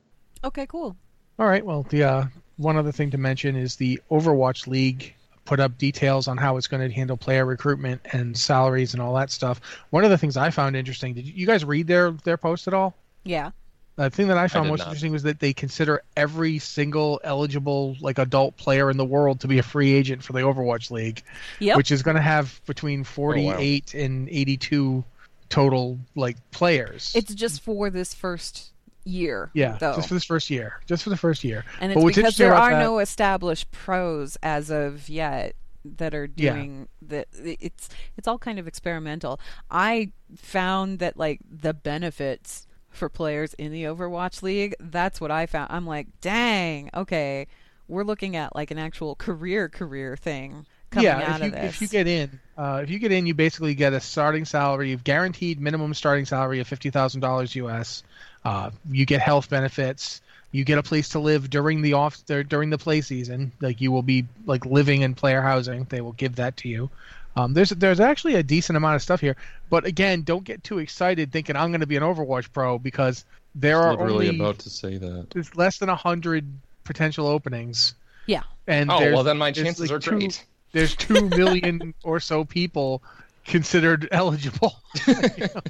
[0.44, 0.96] Okay, cool.
[1.38, 1.64] All right.
[1.64, 2.24] Well, the uh,
[2.58, 5.14] one other thing to mention is the Overwatch League
[5.46, 9.14] put up details on how it's going to handle player recruitment and salaries and all
[9.14, 9.62] that stuff.
[9.88, 11.14] One of the things I found interesting.
[11.14, 12.94] Did you guys read their their post at all?
[13.24, 13.52] Yeah.
[13.96, 14.88] The thing that I found I most not.
[14.88, 19.48] interesting was that they consider every single eligible like adult player in the world to
[19.48, 21.22] be a free agent for the Overwatch League,
[21.58, 21.76] yep.
[21.76, 24.04] which is going to have between 48 oh, wow.
[24.04, 25.04] and 82
[25.48, 27.12] total like players.
[27.16, 28.70] It's just for this first
[29.08, 29.50] year.
[29.54, 29.96] Yeah, though.
[29.96, 30.80] just for this first year.
[30.86, 31.64] Just for the first year.
[31.80, 36.88] And it's because there are that, no established pros as of yet that are doing
[37.00, 37.08] yeah.
[37.08, 37.28] that
[37.60, 39.40] it's it's all kind of experimental.
[39.70, 44.74] I found that like the benefits for players in the Overwatch League.
[44.80, 45.72] That's what I found.
[45.72, 47.46] I'm like, dang, okay,
[47.86, 50.66] we're looking at like an actual career career thing
[50.96, 51.74] yeah, out if you, of this.
[51.74, 54.90] If you get in, uh, if you get in, you basically get a starting salary,
[54.90, 58.02] you've guaranteed minimum starting salary of fifty thousand dollars US.
[58.44, 60.20] Uh, you get health benefits.
[60.50, 63.52] You get a place to live during the off during the play season.
[63.60, 65.84] Like you will be like living in player housing.
[65.84, 66.90] They will give that to you.
[67.36, 69.36] Um, there's there's actually a decent amount of stuff here,
[69.70, 73.24] but again, don't get too excited thinking I'm going to be an Overwatch pro because
[73.54, 76.46] there are literally only about to say that there's less than a hundred
[76.84, 77.94] potential openings.
[78.26, 78.42] Yeah.
[78.66, 80.44] And oh well, then my chances like are two, great.
[80.72, 83.02] There's two million or so people
[83.44, 84.76] considered eligible.
[85.06, 85.60] you know?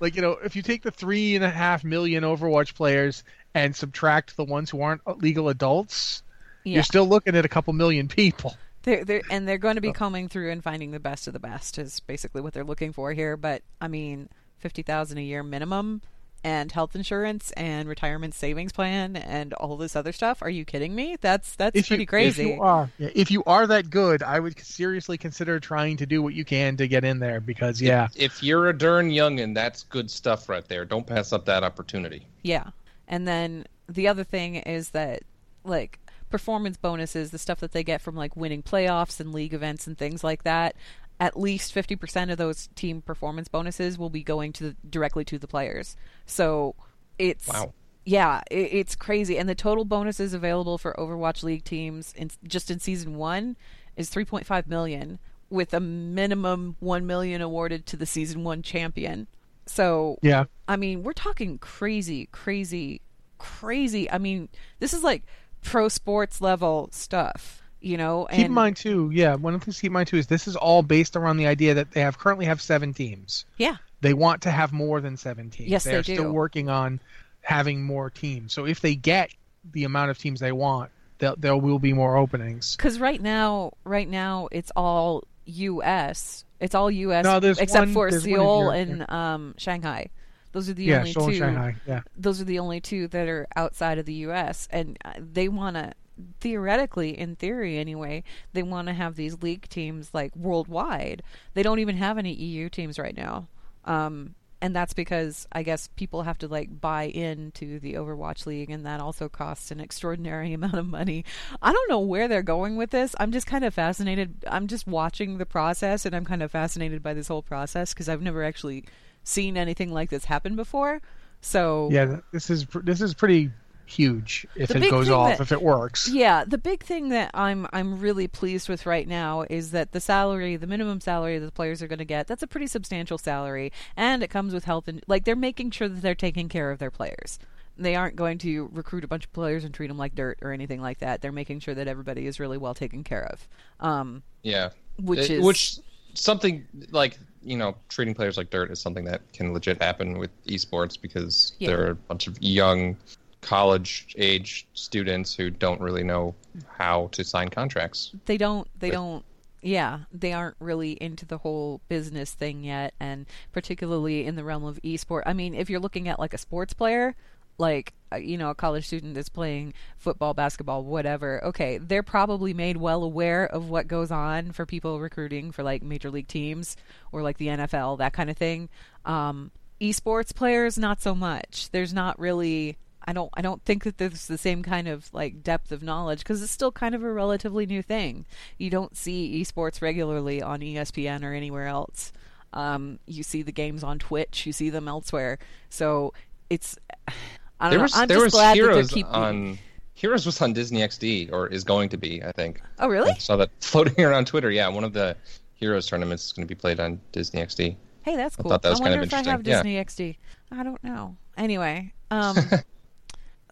[0.00, 3.74] Like you know, if you take the three and a half million Overwatch players and
[3.74, 6.22] subtract the ones who aren't legal adults,
[6.64, 6.74] yeah.
[6.74, 8.56] you're still looking at a couple million people.
[8.82, 11.38] They're, they're, and they're going to be coming through and finding the best of the
[11.38, 13.36] best is basically what they're looking for here.
[13.36, 16.02] But I mean, fifty thousand a year minimum
[16.42, 20.42] and health insurance and retirement savings plan and all this other stuff.
[20.42, 21.16] Are you kidding me?
[21.20, 22.50] That's that's if pretty you, crazy.
[22.50, 26.22] If you are, if you are that good, I would seriously consider trying to do
[26.22, 29.54] what you can to get in there because yeah, if, if you're a darn youngin,
[29.54, 30.84] that's good stuff right there.
[30.84, 32.26] Don't pass up that opportunity.
[32.42, 32.70] Yeah,
[33.06, 35.22] and then the other thing is that
[35.64, 35.98] like
[36.30, 39.98] performance bonuses, the stuff that they get from like winning playoffs and league events and
[39.98, 40.74] things like that
[41.20, 45.38] at least 50% of those team performance bonuses will be going to the, directly to
[45.38, 45.96] the players.
[46.24, 46.74] So
[47.18, 47.74] it's wow.
[48.06, 52.70] Yeah, it, it's crazy and the total bonuses available for Overwatch League teams in just
[52.70, 53.56] in season 1
[53.96, 55.18] is 3.5 million
[55.50, 59.26] with a minimum 1 million awarded to the season 1 champion.
[59.66, 60.44] So Yeah.
[60.66, 63.02] I mean, we're talking crazy crazy
[63.36, 64.10] crazy.
[64.10, 65.24] I mean, this is like
[65.62, 68.26] pro sports level stuff you know.
[68.26, 68.36] And...
[68.36, 69.34] Keep in mind too, yeah.
[69.34, 71.36] One of the things to keep in mind too is this is all based around
[71.36, 73.44] the idea that they have currently have seven teams.
[73.56, 73.76] Yeah.
[74.00, 75.70] They want to have more than seven teams.
[75.70, 76.20] Yes, They're they do.
[76.20, 77.00] still working on
[77.42, 78.52] having more teams.
[78.52, 79.30] So if they get
[79.72, 82.76] the amount of teams they want, there, there will be more openings.
[82.76, 86.44] Because right now, right now it's all U.S.
[86.60, 87.24] It's all U.S.
[87.24, 90.10] No, except one, for Seoul and um, Shanghai.
[90.52, 91.38] Those are the yeah, only Seoul two.
[91.38, 91.76] Shanghai.
[91.86, 92.00] Yeah.
[92.16, 94.66] Those are the only two that are outside of the U.S.
[94.70, 95.92] and uh, they want to
[96.40, 101.22] theoretically, in theory anyway, they want to have these league teams like worldwide.
[101.54, 103.48] They don't even have any EU teams right now.
[103.84, 108.70] Um, and that's because I guess people have to like buy into the Overwatch League,
[108.70, 111.24] and that also costs an extraordinary amount of money.
[111.62, 113.14] I don't know where they're going with this.
[113.18, 114.44] I'm just kind of fascinated.
[114.46, 118.08] I'm just watching the process, and I'm kind of fascinated by this whole process because
[118.08, 118.84] I've never actually
[119.24, 121.00] seen anything like this happen before.
[121.40, 123.50] So yeah, this is this is pretty
[123.86, 126.08] huge if the it goes off that, if it works.
[126.08, 130.00] Yeah, the big thing that I'm I'm really pleased with right now is that the
[130.00, 133.18] salary, the minimum salary that the players are going to get, that's a pretty substantial
[133.18, 136.70] salary, and it comes with health and like they're making sure that they're taking care
[136.70, 137.38] of their players.
[137.76, 140.52] They aren't going to recruit a bunch of players and treat them like dirt or
[140.52, 141.22] anything like that.
[141.22, 143.48] They're making sure that everybody is really well taken care of.
[143.80, 145.78] Um, yeah, which it, is which
[146.14, 150.30] something like you know treating players like dirt is something that can legit happen with
[150.46, 151.68] esports because yeah.
[151.68, 152.96] there are a bunch of young
[153.40, 156.34] college age students who don't really know
[156.68, 158.12] how to sign contracts.
[158.26, 158.68] They don't.
[158.78, 159.24] They don't.
[159.62, 164.64] Yeah, they aren't really into the whole business thing yet, and particularly in the realm
[164.64, 165.22] of esport.
[165.26, 167.14] I mean, if you're looking at like a sports player,
[167.60, 172.54] like uh, you know a college student that's playing football basketball whatever okay they're probably
[172.54, 176.76] made well aware of what goes on for people recruiting for like major league teams
[177.12, 178.68] or like the nfl that kind of thing
[179.04, 182.76] um, esports players not so much there's not really
[183.06, 186.20] I don't I don't think that there's the same kind of like depth of knowledge
[186.20, 188.26] because it's still kind of a relatively new thing.
[188.58, 192.12] You don't see esports regularly on ESPN or anywhere else.
[192.52, 195.38] Um, you see the games on Twitch, you see them elsewhere.
[195.68, 196.12] So
[196.48, 197.12] it's I
[197.60, 197.82] don't there know.
[197.82, 199.12] Was, I'm there just was glad Heroes that they're keeping.
[199.12, 199.58] on
[199.94, 202.60] Heroes was on Disney XD or is going to be, I think.
[202.78, 203.10] Oh really?
[203.10, 204.50] I saw that floating around Twitter.
[204.50, 205.16] Yeah, one of the
[205.54, 207.76] Heroes tournaments is going to be played on Disney XD.
[208.02, 208.46] Hey, that's cool.
[208.46, 209.84] I thought that was I kind wonder of if I have Disney yeah.
[209.84, 210.16] XD.
[210.52, 211.16] I don't know.
[211.36, 212.36] Anyway, um,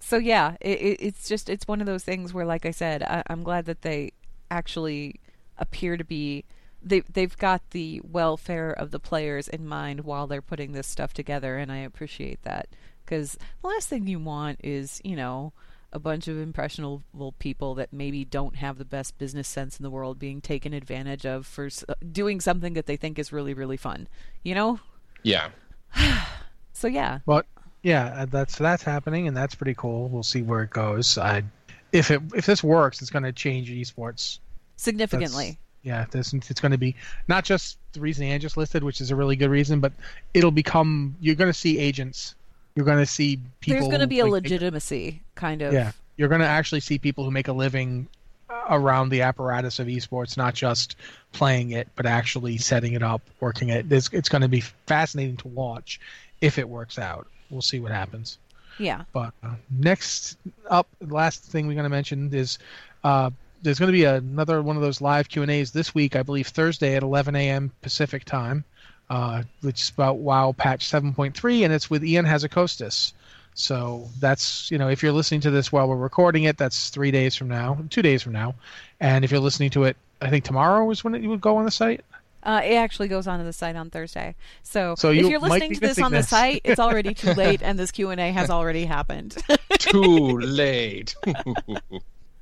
[0.01, 3.03] so yeah, it, it, it's just it's one of those things where, like I said,
[3.03, 4.13] I, I'm glad that they
[4.51, 5.21] actually
[5.59, 6.45] appear to be
[6.83, 11.13] they they've got the welfare of the players in mind while they're putting this stuff
[11.13, 12.69] together, and I appreciate that
[13.05, 15.53] because the last thing you want is you know
[15.93, 19.91] a bunch of impressionable people that maybe don't have the best business sense in the
[19.91, 23.77] world being taken advantage of for uh, doing something that they think is really really
[23.77, 24.07] fun,
[24.43, 24.79] you know?
[25.23, 25.49] Yeah.
[26.73, 27.21] so yeah.
[27.25, 27.47] But
[27.89, 30.09] yeah, uh, that's that's happening, and that's pretty cool.
[30.09, 31.17] We'll see where it goes.
[31.17, 31.43] I,
[31.91, 34.41] if it if this works, it's going to change esports
[34.77, 35.47] significantly.
[35.47, 36.95] That's, yeah, this it's going to be
[37.29, 39.93] not just the reason Anne just listed, which is a really good reason, but
[40.35, 42.35] it'll become you're going to see agents.
[42.75, 43.81] You're going to see people.
[43.81, 45.73] There's going to be a legitimacy, kind of.
[45.73, 48.07] Yeah, you're going to actually see people who make a living
[48.69, 50.97] around the apparatus of esports, not just
[51.33, 53.91] playing it, but actually setting it up, working it.
[53.91, 56.01] It's, it's going to be fascinating to watch
[56.43, 58.39] if it works out we'll see what happens.
[58.79, 59.05] Yeah.
[59.13, 62.59] But uh, next up, last thing we're going to mention is
[63.03, 63.31] uh,
[63.63, 66.23] there's going to be another one of those live Q and A's this week, I
[66.23, 67.73] believe Thursday at 11 a.m.
[67.83, 68.65] Pacific time,
[69.11, 73.13] uh, which is about WoW patch 7.3, and it's with Ion Hazzikostas.
[73.55, 77.11] So that's you know if you're listening to this while we're recording it, that's three
[77.11, 78.55] days from now, two days from now,
[79.01, 81.65] and if you're listening to it I think tomorrow is when it would go on
[81.65, 82.05] the site.
[82.43, 84.35] Uh, it actually goes onto the site on Thursday.
[84.63, 86.29] So, So if you you're listening to this missing on the this.
[86.29, 89.37] site, it's already too late, and this Q and A has already happened.
[89.79, 91.15] Too late.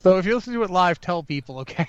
[0.00, 1.88] So if you're listening to it live, tell people, okay?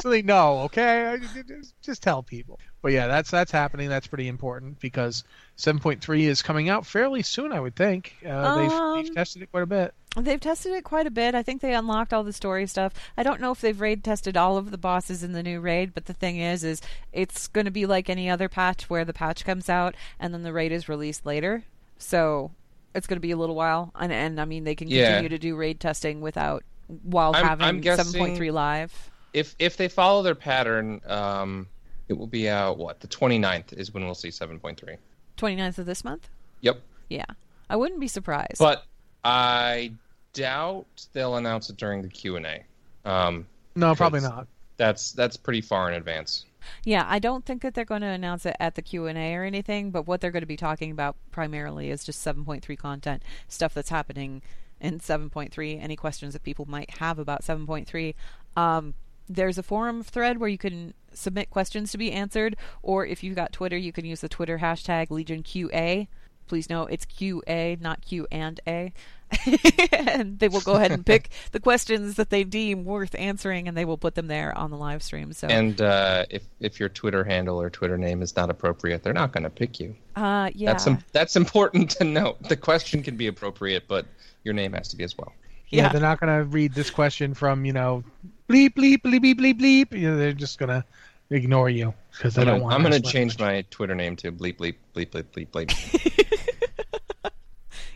[0.00, 1.18] so they know, okay?
[1.46, 2.58] Just- Just tell people.
[2.82, 3.90] But yeah, that's that's happening.
[3.90, 5.22] That's pretty important because
[5.58, 8.14] 7.3 is coming out fairly soon, I would think.
[8.26, 9.92] Uh, they've, they've Um, tested it quite a bit.
[10.16, 11.34] They've tested it quite a bit.
[11.36, 12.92] I think they unlocked all the story stuff.
[13.16, 15.94] I don't know if they've raid tested all of the bosses in the new raid,
[15.94, 19.12] but the thing is, is it's going to be like any other patch where the
[19.12, 21.62] patch comes out and then the raid is released later.
[21.98, 22.50] So
[22.92, 25.06] it's going to be a little while, and and I mean they can Yeah.
[25.12, 26.64] continue to do raid testing without
[27.04, 29.10] while I'm- having I'm 7.3 live.
[29.32, 31.68] if if they follow their pattern, um,
[32.08, 34.96] it will be out what the 29th is when we'll see 7.3.
[35.36, 36.28] 29th of this month.
[36.62, 36.80] Yep.
[37.08, 37.26] Yeah,
[37.68, 38.58] I wouldn't be surprised.
[38.58, 38.84] But
[39.24, 39.92] I
[40.32, 42.64] doubt they'll announce it during the Q and A.
[43.04, 44.46] Um, No, probably not.
[44.76, 46.46] That's that's pretty far in advance.
[46.84, 49.90] Yeah, I don't think that they're going to announce it at the Q&A or anything,
[49.90, 53.88] but what they're going to be talking about primarily is just 7.3 content, stuff that's
[53.88, 54.42] happening
[54.80, 58.14] in 7.3, any questions that people might have about 7.3.
[58.56, 58.94] Um,
[59.28, 63.36] there's a forum thread where you can submit questions to be answered, or if you've
[63.36, 66.08] got Twitter, you can use the Twitter hashtag LegionQA.
[66.50, 68.92] Please know it's QA, not Q and A.
[69.92, 73.76] and they will go ahead and pick the questions that they deem worth answering, and
[73.76, 75.32] they will put them there on the live stream.
[75.32, 79.12] So And uh, if if your Twitter handle or Twitter name is not appropriate, they're
[79.12, 79.94] not going to pick you.
[80.16, 80.72] Uh, yeah.
[80.72, 82.42] That's im- that's important to note.
[82.48, 84.06] The question can be appropriate, but
[84.42, 85.32] your name has to be as well.
[85.68, 85.92] Yeah, Yeah.
[85.92, 88.02] they're not going to read this question from, you know,
[88.48, 89.92] bleep, bleep, bleep, bleep, bleep, bleep.
[89.96, 90.84] You know, they're just going to
[91.30, 94.76] ignore you because I'm don't want I'm gonna change my Twitter name to bleep bleep
[94.94, 96.26] bleep bleep bleep bleep.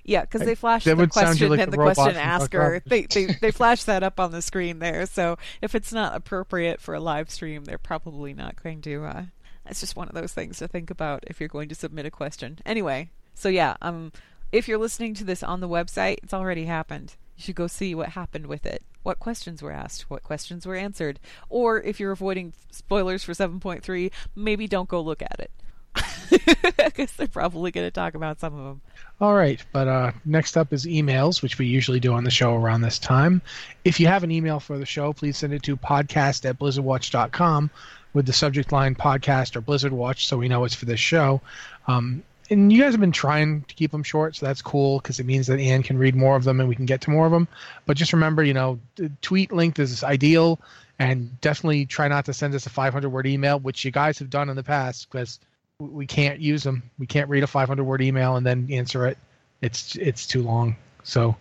[0.06, 2.16] Yeah, because they flashed That the would sound you question like and the the question
[2.16, 2.82] asker.
[2.84, 5.06] They, they they flashed that up on the screen there.
[5.06, 9.04] So if it's not appropriate for a live stream, they're probably not going to.
[9.04, 9.22] Uh,
[9.66, 12.10] it's just one of those things to think about if you're going to submit a
[12.10, 12.58] question.
[12.66, 14.12] Anyway, so yeah, um,
[14.52, 17.16] if you're listening to this on the website, it's already happened.
[17.36, 18.82] You should go see what happened with it.
[19.02, 20.08] What questions were asked?
[20.08, 21.20] What questions were answered?
[21.48, 25.50] Or if you're avoiding spoilers for 7.3, maybe don't go look at it.
[26.76, 28.80] Because they're probably going to talk about some of them.
[29.20, 32.54] All right, but uh, next up is emails, which we usually do on the show
[32.54, 33.42] around this time.
[33.84, 37.70] If you have an email for the show, please send it to podcast at blizzardwatch.com
[38.12, 41.40] with the subject line podcast or Blizzard Watch so we know it's for this show.
[41.86, 45.20] Um, and you guys have been trying to keep them short, so that's cool because
[45.20, 47.26] it means that Anne can read more of them and we can get to more
[47.26, 47.48] of them.
[47.86, 48.78] But just remember, you know,
[49.22, 50.60] tweet length is ideal,
[50.98, 54.30] and definitely try not to send us a 500 word email, which you guys have
[54.30, 55.40] done in the past because
[55.78, 56.82] we can't use them.
[56.98, 59.18] We can't read a 500 word email and then answer it.
[59.60, 60.76] It's it's too long.
[61.02, 61.36] So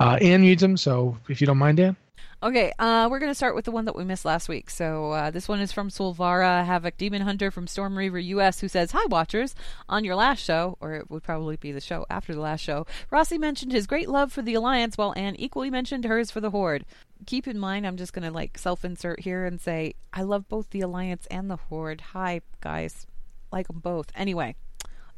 [0.00, 0.76] uh, Anne reads them.
[0.76, 1.96] So if you don't mind, Anne.
[2.42, 4.68] Okay, uh, we're going to start with the one that we missed last week.
[4.68, 8.90] So uh, this one is from Solvara Havoc Demon Hunter from Stormreaver US, who says,
[8.90, 9.54] "Hi, Watchers.
[9.88, 12.86] On your last show, or it would probably be the show after the last show,
[13.10, 16.50] Rossi mentioned his great love for the Alliance, while Anne equally mentioned hers for the
[16.50, 16.84] Horde.
[17.24, 20.68] Keep in mind, I'm just going to like self-insert here and say I love both
[20.70, 22.02] the Alliance and the Horde.
[22.12, 23.06] Hi, guys,
[23.50, 24.12] like them both.
[24.14, 24.56] Anyway."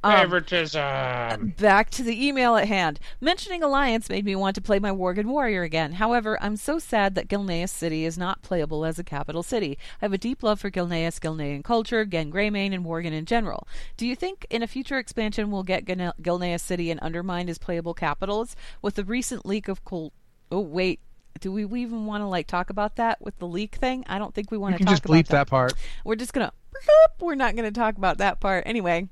[0.05, 1.55] Um, Favoritism.
[1.59, 3.01] Back to the email at hand.
[3.21, 5.95] Mentioning Alliance made me want to play my Worgen Warrior again.
[5.95, 9.77] However, I'm so sad that Gilneas City is not playable as a capital city.
[10.01, 13.67] I have a deep love for Gilneas, Gilnean culture, Genn Greymane, and Worgen in general.
[13.97, 17.59] Do you think in a future expansion we'll get Gil- Gilneas City and Undermined as
[17.59, 18.55] playable capitals?
[18.83, 20.13] With the recent leak of Col-
[20.51, 21.01] Oh, wait.
[21.41, 24.05] Do we we even want to like talk about that with the leak thing?
[24.09, 25.33] I don't think we want You to can talk just bleep that.
[25.33, 25.73] that part.
[26.05, 26.53] We're just gonna.
[26.73, 27.25] bloop.
[27.25, 29.09] We're not gonna talk about that part anyway.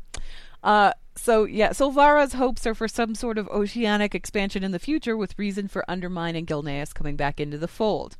[0.66, 5.16] Uh, so yeah, Solvara's hopes are for some sort of oceanic expansion in the future,
[5.16, 8.16] with reason for Undermine and Gilneas coming back into the fold.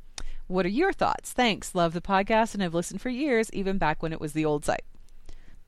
[0.47, 1.33] What are your thoughts?
[1.33, 1.75] Thanks.
[1.75, 4.63] Love the podcast and have listened for years, even back when it was the old
[4.65, 4.85] site.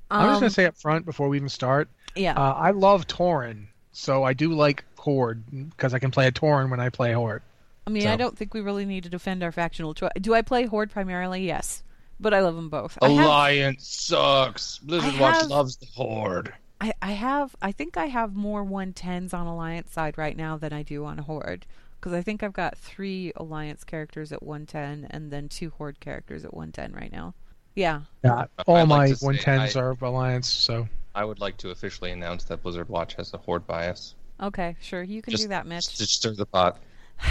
[0.09, 1.89] I'm just Um, gonna say up front before we even start.
[2.15, 2.33] Yeah.
[2.33, 6.69] Uh, I love Tauren, so I do like Horde because I can play a Tauren
[6.71, 7.43] when I play Horde.
[7.85, 10.11] I mean, I don't think we really need to defend our factional choice.
[10.21, 11.45] Do I play Horde primarily?
[11.45, 11.83] Yes,
[12.19, 12.97] but I love them both.
[13.01, 14.77] I have- Alliance sucks.
[14.79, 16.53] Blizzard I Watch loves the Horde.
[16.81, 20.71] I, I have I think I have more 110s on Alliance side right now than
[20.73, 21.65] I do on Horde
[21.99, 26.45] because I think I've got three Alliance characters at 110 and then two Horde characters
[26.45, 27.33] at 110 right now.
[27.75, 28.01] Yeah.
[28.23, 30.47] Yeah, all I'd my to say 110s I- are Alliance.
[30.49, 34.15] So I would like to officially announce that Blizzard Watch has a Horde bias.
[34.41, 35.03] Okay, sure.
[35.03, 35.97] You can Just- do that, Mitch.
[35.97, 36.77] To stir the pot.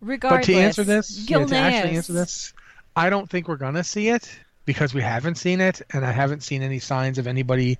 [0.00, 0.46] Regardless.
[0.46, 2.52] But to answer this, yeah, to actually answer this,
[2.96, 4.30] I don't think we're gonna see it
[4.70, 7.76] because we haven't seen it, and I haven't seen any signs of anybody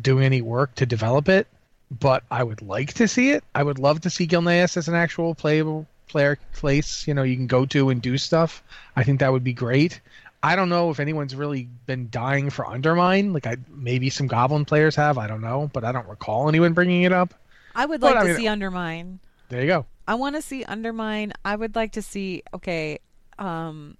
[0.00, 1.46] doing any work to develop it.
[1.90, 3.44] But I would like to see it.
[3.54, 7.36] I would love to see Gilneas as an actual playable player place, you know, you
[7.36, 8.62] can go to and do stuff,
[8.96, 10.00] I think that would be great.
[10.42, 13.34] I don't know if anyone's really been dying for Undermine.
[13.34, 15.18] Like, I maybe some Goblin players have.
[15.18, 17.34] I don't know, but I don't recall anyone bringing it up.
[17.74, 19.20] I would But, like I to mean- see Undermine.
[19.50, 19.84] There you go.
[20.08, 21.32] I want to see Undermine.
[21.44, 22.98] I would like to see okay,
[23.38, 23.96] um,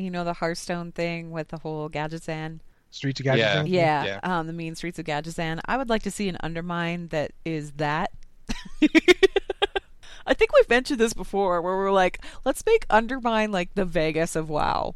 [0.00, 2.60] you know the Hearthstone thing with the whole Gadgetzan.
[2.90, 3.36] Streets of Gadgetzan.
[3.38, 3.64] Yeah.
[3.66, 4.20] Yeah, Yeah.
[4.22, 5.60] um, the mean streets of Gadgetzan.
[5.66, 8.10] I would like to see an Undermine that is that.
[10.26, 14.36] I think we've mentioned this before, where we're like, let's make Undermine like the Vegas
[14.36, 14.94] of WoW.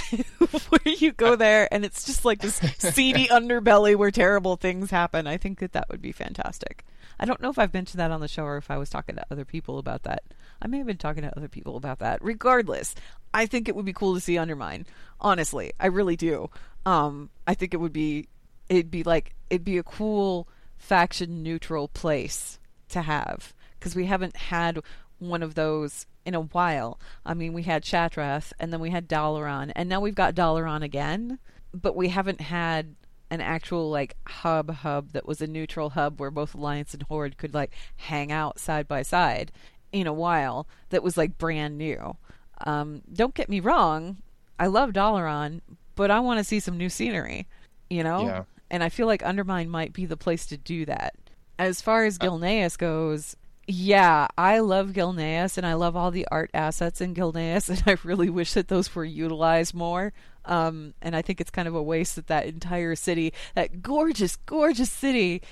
[0.68, 5.26] where you go there and it's just like this seedy underbelly where terrible things happen.
[5.26, 6.84] I think that that would be fantastic.
[7.18, 9.16] I don't know if I've mentioned that on the show or if I was talking
[9.16, 10.22] to other people about that.
[10.60, 12.22] I may have been talking to other people about that.
[12.22, 12.94] Regardless,
[13.32, 14.86] I think it would be cool to see Undermine.
[15.20, 16.50] Honestly, I really do.
[16.84, 18.28] Um, I think it would be,
[18.68, 22.58] it'd be like, it'd be a cool faction neutral place
[22.90, 24.80] to have because we haven't had
[25.18, 27.00] one of those in a while.
[27.24, 30.82] I mean, we had Shattrath and then we had Dalaran and now we've got Dalaran
[30.82, 31.38] again,
[31.72, 32.96] but we haven't had
[33.30, 37.38] an actual like hub hub that was a neutral hub where both Alliance and Horde
[37.38, 39.50] could like hang out side by side
[39.92, 42.16] in a while that was like brand new.
[42.64, 44.18] Um, don't get me wrong,
[44.58, 45.60] I love Dalaran,
[45.94, 47.46] but I want to see some new scenery,
[47.90, 48.26] you know?
[48.26, 48.44] Yeah.
[48.70, 51.14] And I feel like Undermine might be the place to do that.
[51.58, 53.36] As far as Gilneas goes,
[53.68, 57.96] yeah, I love Gilneas and I love all the art assets in Gilneas, and I
[58.04, 60.12] really wish that those were utilized more.
[60.44, 64.36] Um, and I think it's kind of a waste that that entire city, that gorgeous,
[64.36, 65.42] gorgeous city,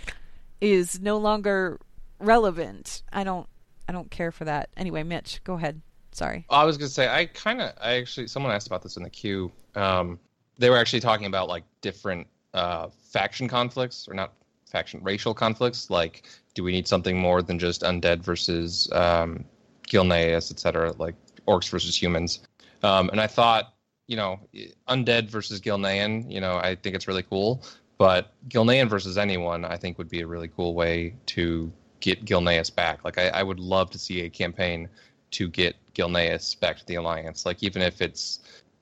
[0.60, 1.80] is no longer
[2.20, 3.02] relevant.
[3.12, 3.48] I don't,
[3.88, 4.70] I don't care for that.
[4.76, 5.80] Anyway, Mitch, go ahead.
[6.12, 6.46] Sorry.
[6.48, 9.10] I was gonna say I kind of I actually someone asked about this in the
[9.10, 9.50] queue.
[9.74, 10.20] Um,
[10.58, 14.32] they were actually talking about like different uh, faction conflicts or not
[14.74, 15.90] faction racial conflicts.
[15.98, 16.14] Like,
[16.54, 19.44] do we need something more than just undead versus um,
[19.90, 21.14] Gilneas, et cetera, like
[21.46, 22.40] orcs versus humans?
[22.82, 23.64] Um, and I thought,
[24.06, 24.40] you know,
[24.88, 27.62] undead versus Gilnean, you know, I think it's really cool.
[27.98, 32.74] But Gilnean versus anyone, I think, would be a really cool way to get Gilneas
[32.74, 33.04] back.
[33.04, 34.88] Like, I, I would love to see a campaign
[35.34, 37.46] to get Gilneas back to the Alliance.
[37.46, 38.40] Like even if it's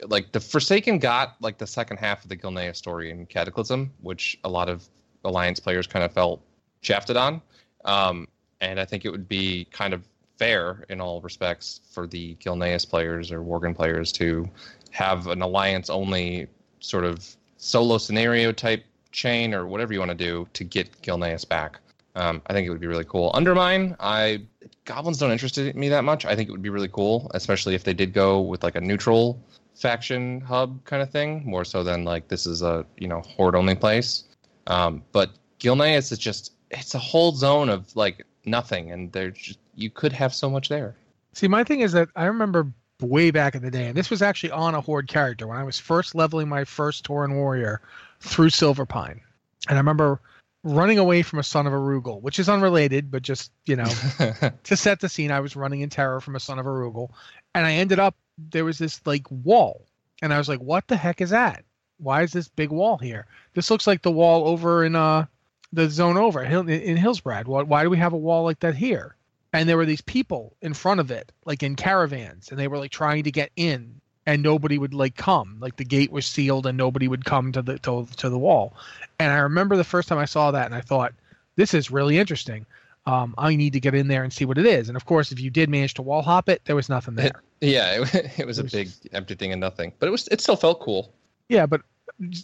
[0.09, 4.39] like the Forsaken got like the second half of the Gilneas story in Cataclysm, which
[4.45, 4.89] a lot of
[5.25, 6.43] Alliance players kind of felt
[6.81, 7.41] shafted on.
[7.85, 8.29] Um,
[8.61, 10.07] and I think it would be kind of
[10.39, 14.49] fair in all respects for the Gilneas players or Worgen players to
[14.91, 16.49] have an Alliance only
[16.81, 21.49] sort of solo scenario type chain or whatever you want to do to get Gilneas
[21.49, 21.79] back.
[22.15, 23.31] Um, I think it would be really cool.
[23.35, 24.43] Undermine, I
[24.85, 26.25] goblins don't interest me that much.
[26.25, 28.81] I think it would be really cool, especially if they did go with like a
[28.81, 29.43] neutral
[29.75, 33.55] faction hub kind of thing, more so than like this is a you know horde
[33.55, 34.25] only place.
[34.67, 39.59] Um, but Gilneas is just it's a whole zone of like nothing, and there's just
[39.75, 40.97] you could have so much there.
[41.35, 44.23] See, my thing is that I remember way back in the day, and this was
[44.23, 47.81] actually on a Horde character when I was first leveling my first Tauren warrior
[48.21, 49.21] through Silverpine.
[49.69, 50.21] And I remember
[50.65, 53.85] running away from a son of Arugal, which is unrelated, but just, you know,
[54.65, 57.11] to set the scene, I was running in terror from a son of Arugal.
[57.55, 59.87] And I ended up, there was this like wall.
[60.21, 61.65] And I was like, what the heck is that?
[62.03, 63.27] Why is this big wall here?
[63.55, 65.27] This looks like the wall over in uh
[65.73, 67.47] the zone over in Hillsbrad.
[67.47, 69.17] Why, why do we have a wall like that here?
[69.53, 72.79] and there were these people in front of it like in caravans and they were
[72.79, 76.67] like trying to get in and nobody would like come like the gate was sealed
[76.67, 78.75] and nobody would come to the to, to the wall
[79.19, 81.13] and i remember the first time i saw that and i thought
[81.57, 82.65] this is really interesting
[83.05, 85.33] um, i need to get in there and see what it is and of course
[85.33, 88.33] if you did manage to wall hop it there was nothing there It, yeah, it,
[88.41, 91.13] it was a big empty thing and nothing, but it was it still felt cool.
[91.49, 91.83] Yeah, but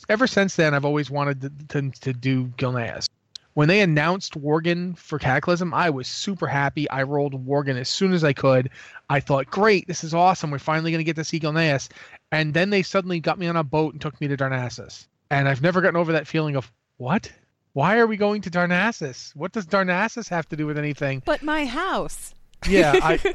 [0.09, 3.09] ever since then, I've always wanted to, to, to do Gilneas.
[3.55, 6.89] When they announced Worgen for Cataclysm, I was super happy.
[6.91, 8.71] I rolled Worgen as soon as I could.
[9.11, 10.53] I thought, great, this is awesome.
[10.53, 11.89] We're finally going to get to see Gilneas.
[12.31, 15.09] And then they suddenly got me on a boat and took me to Darnassus.
[15.31, 17.33] And I've never gotten over that feeling of, what?
[17.73, 19.35] Why are we going to Darnassus?
[19.35, 21.23] What does Darnassus have to do with anything?
[21.25, 22.35] But my house.
[22.69, 23.35] Yeah, I,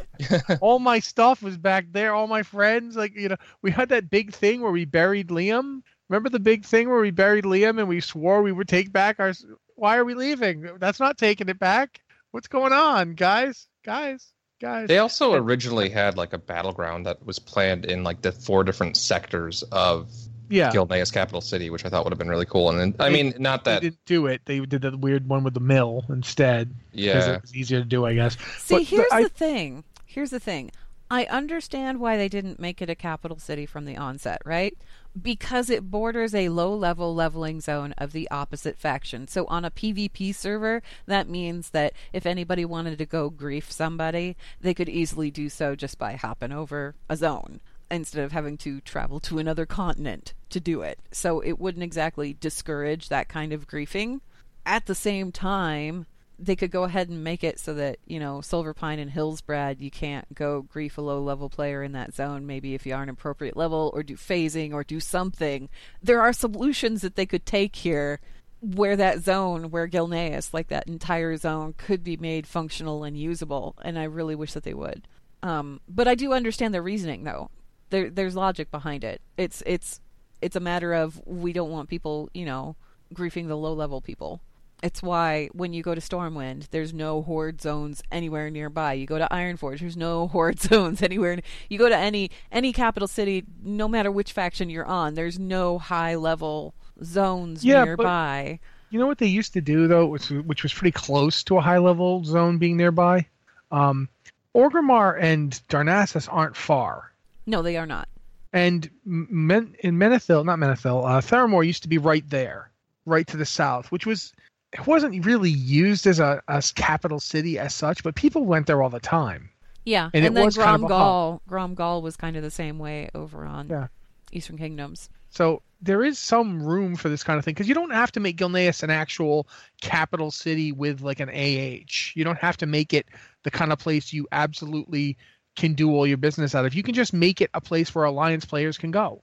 [0.61, 2.13] all my stuff was back there.
[2.13, 5.81] All my friends, like you know, we had that big thing where we buried Liam.
[6.09, 9.19] Remember the big thing where we buried Liam and we swore we would take back
[9.19, 9.33] our.
[9.75, 10.67] Why are we leaving?
[10.79, 12.01] That's not taking it back.
[12.31, 13.67] What's going on, guys?
[13.83, 14.87] Guys, guys.
[14.87, 18.97] They also originally had like a battleground that was planned in like the four different
[18.97, 20.11] sectors of
[20.49, 20.71] yeah.
[20.71, 22.69] Gilneas capital city, which I thought would have been really cool.
[22.69, 24.41] And then, I They- mean, not that They didn't do it.
[24.45, 26.73] They did the weird one with the mill instead.
[26.91, 27.35] Yeah.
[27.35, 28.37] it was easier to do, I guess.
[28.57, 29.83] See, But here's I- the thing.
[30.05, 30.71] Here's the thing.
[31.09, 34.75] I understand why they didn't make it a capital city from the onset, right?
[35.22, 39.28] Because it borders a low level leveling zone of the opposite faction.
[39.28, 44.36] So on a PvP server, that means that if anybody wanted to go grief somebody,
[44.61, 47.59] they could easily do so just by hopping over a zone
[47.91, 50.99] instead of having to travel to another continent to do it.
[51.11, 54.22] So it wouldn't exactly discourage that kind of griefing.
[54.66, 56.07] At the same time,
[56.45, 59.89] they could go ahead and make it so that you know Silverpine and Hillsbrad you
[59.89, 63.09] can't go grief a low level player in that zone maybe if you are an
[63.09, 65.69] appropriate level or do phasing or do something.
[66.01, 68.19] There are solutions that they could take here
[68.61, 73.75] where that zone where Gilneas like that entire zone could be made functional and usable
[73.81, 75.07] and I really wish that they would.
[75.41, 77.49] Um, but I do understand their reasoning though.
[77.89, 79.21] There there's logic behind it.
[79.37, 80.01] It's it's
[80.41, 82.75] it's a matter of we don't want people you know
[83.13, 84.41] griefing the low level people
[84.84, 88.93] it's why when you go to Stormwind, there's no horde zones anywhere nearby.
[88.93, 91.39] You go to Ironforge, there's no horde zones anywhere.
[91.69, 95.79] You go to any any capital city, no matter which faction you're on, there's no
[95.79, 98.59] high level zones yeah, nearby.
[98.91, 101.61] you know what they used to do though, which which was pretty close to a
[101.61, 103.25] high level zone being nearby.
[103.71, 104.09] Um,
[104.53, 107.11] Orgrimmar and Darnassus aren't far.
[107.47, 108.07] No, they are not.
[108.51, 112.69] And Men- in Menethil, not Menethil, uh, Theramore used to be right there,
[113.05, 114.31] right to the south, which was
[114.74, 118.82] it wasn't really used as a as capital city as such, but people went there
[118.82, 119.49] all the time.
[119.86, 123.67] Yeah, and, and then Grom'gol, Grom Gall was kind of the same way over on
[123.67, 123.88] yeah.
[124.32, 125.09] Eastern Kingdoms.
[125.30, 128.19] So there is some room for this kind of thing because you don't have to
[128.19, 129.47] make Gilneas an actual
[129.82, 132.11] capital city with like an AH.
[132.15, 133.07] You don't have to make it
[133.43, 135.17] the kind of place you absolutely
[135.55, 136.74] can do all your business out of.
[136.74, 139.21] You can just make it a place where Alliance players can go.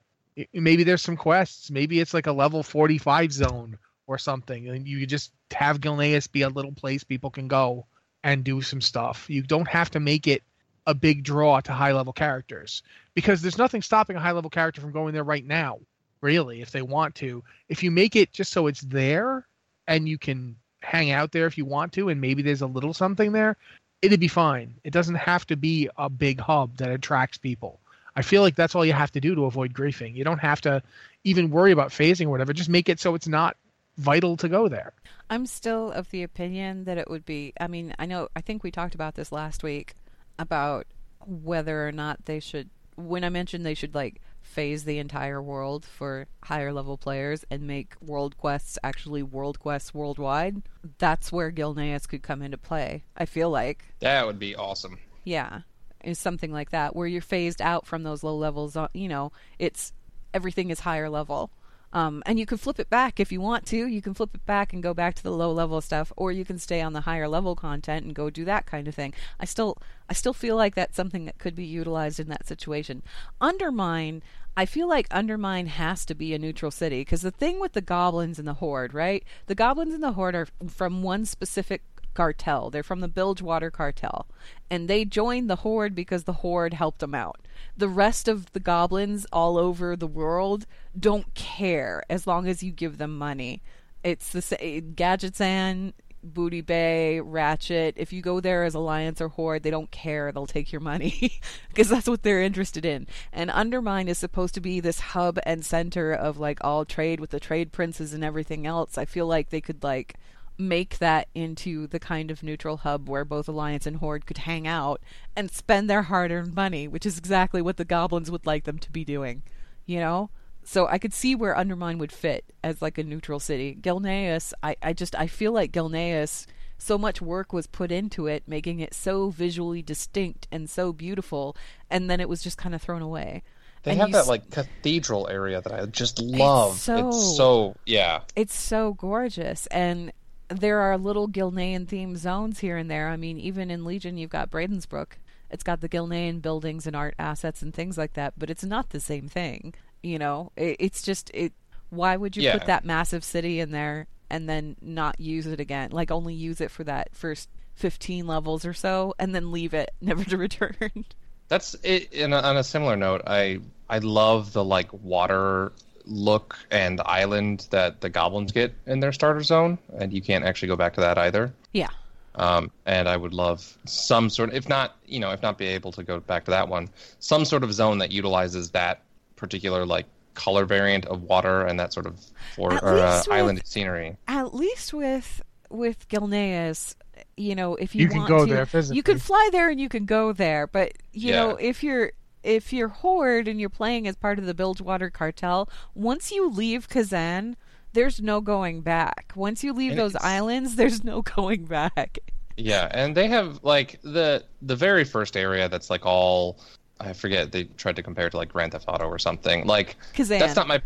[0.53, 1.71] Maybe there's some quests.
[1.71, 3.79] Maybe it's like a level 45 zone
[4.11, 7.87] or something, and you just have Gilneas be a little place people can go
[8.25, 9.31] and do some stuff.
[9.31, 10.43] You don't have to make it
[10.85, 12.83] a big draw to high level characters
[13.15, 15.79] because there's nothing stopping a high level character from going there right now,
[16.21, 17.45] really, if they want to.
[17.69, 19.47] If you make it just so it's there
[19.87, 22.93] and you can hang out there if you want to, and maybe there's a little
[22.93, 23.57] something there,
[24.03, 24.75] it'd be fine.
[24.83, 27.79] It doesn't have to be a big hub that attracts people.
[28.17, 30.17] I feel like that's all you have to do to avoid griefing.
[30.17, 30.83] You don't have to
[31.23, 32.53] even worry about phasing or whatever.
[32.53, 33.57] Just make it so it's not
[34.01, 34.93] vital to go there.
[35.29, 37.53] I'm still of the opinion that it would be.
[37.61, 39.95] I mean, I know, I think we talked about this last week
[40.39, 40.87] about
[41.27, 42.71] whether or not they should.
[42.97, 47.63] When I mentioned they should like phase the entire world for higher level players and
[47.67, 50.63] make world quests actually world quests worldwide,
[50.99, 53.05] that's where Gilneas could come into play.
[53.17, 54.99] I feel like that would be awesome.
[55.25, 55.61] Yeah,
[56.03, 58.77] is something like that where you're phased out from those low levels.
[58.77, 59.93] Uh, you know, it's
[60.33, 61.51] everything is higher level
[61.93, 63.87] um, and you can flip it back if you want to.
[63.87, 66.45] You can flip it back and go back to the low level stuff, or you
[66.45, 69.13] can stay on the higher level content and go do that kind of thing.
[69.39, 69.79] I still,
[70.09, 73.03] I still feel like that's something that could be utilized in that situation.
[73.41, 74.23] Undermine,
[74.57, 77.81] I feel like Undermine has to be a neutral city because the thing with the
[77.81, 79.25] goblins and the horde, right?
[79.47, 81.83] The goblins and the horde are from one specific
[82.15, 82.71] cartel.
[82.71, 84.27] They're from the Bilgewater cartel,
[84.71, 87.41] and they joined the horde because the horde helped them out
[87.77, 90.67] the rest of the goblins all over the world
[90.99, 93.63] don't care as long as you give them money.
[94.03, 95.93] It's the same Gadgetzan,
[96.23, 97.95] Booty Bay, Ratchet.
[97.97, 100.33] If you go there as Alliance or Horde, they don't care.
[100.33, 103.07] They'll take your money because that's what they're interested in.
[103.33, 107.31] And Undermine is supposed to be this hub and center of like all trade with
[107.31, 108.99] the trade princes and everything else.
[108.99, 110.17] I feel like they could like
[110.61, 114.67] make that into the kind of neutral hub where both Alliance and Horde could hang
[114.67, 115.01] out
[115.35, 118.79] and spend their hard earned money, which is exactly what the goblins would like them
[118.79, 119.43] to be doing.
[119.87, 120.31] You know?
[120.63, 123.77] So I could see where Undermine would fit as like a neutral city.
[123.81, 126.47] Gilneas, I, I just I feel like Gilneas
[126.79, 131.57] so much work was put into it, making it so visually distinct and so beautiful,
[131.91, 133.43] and then it was just kind of thrown away.
[133.83, 136.73] They and have that like cathedral area that I just love.
[136.73, 138.21] It's so, it's so, yeah.
[138.37, 139.67] It's so gorgeous.
[139.69, 140.13] And
[140.51, 143.09] there are little Gilnean themed zones here and there.
[143.09, 145.13] I mean, even in Legion, you've got Bradensbrook.
[145.51, 148.91] It's got the Gilnean buildings and art assets and things like that, but it's not
[148.91, 149.75] the same thing.
[150.03, 151.53] You know, it, it's just it.
[151.91, 152.53] Why would you yeah.
[152.53, 155.91] put that massive city in there and then not use it again?
[155.91, 159.91] Like only use it for that first fifteen levels or so, and then leave it
[160.01, 161.05] never to return.
[161.49, 162.13] That's it.
[162.13, 165.73] In a, on a similar note, I I love the like water
[166.05, 170.69] look and island that the goblins get in their starter zone, and you can't actually
[170.69, 171.53] go back to that either.
[171.73, 171.89] Yeah.
[172.37, 175.67] Um, and I would love some sort of, if not, you know, if not be
[175.67, 176.89] able to go back to that one,
[177.19, 179.03] some sort of zone that utilizes that
[179.37, 182.21] particular like color variant of water and that sort of
[182.55, 184.17] for or, uh, with, island scenery.
[184.29, 186.95] At least with with Gilneas,
[187.37, 188.97] you know, if you, you can go to, there physically.
[188.97, 190.67] you can fly there and you can go there.
[190.67, 191.41] But you yeah.
[191.41, 192.13] know, if you're
[192.43, 196.89] if you're Horde and you're playing as part of the Bilgewater cartel, once you leave
[196.89, 197.57] Kezan,
[197.93, 199.33] there's no going back.
[199.35, 202.19] Once you leave And those islands, there's no going back.
[202.57, 206.61] Yeah, and they have like the the very first area that's like all
[206.99, 209.67] I forget they tried to compare it to like Grand Theft Auto or something.
[209.67, 210.39] Like Kezan.
[210.39, 210.83] that's not my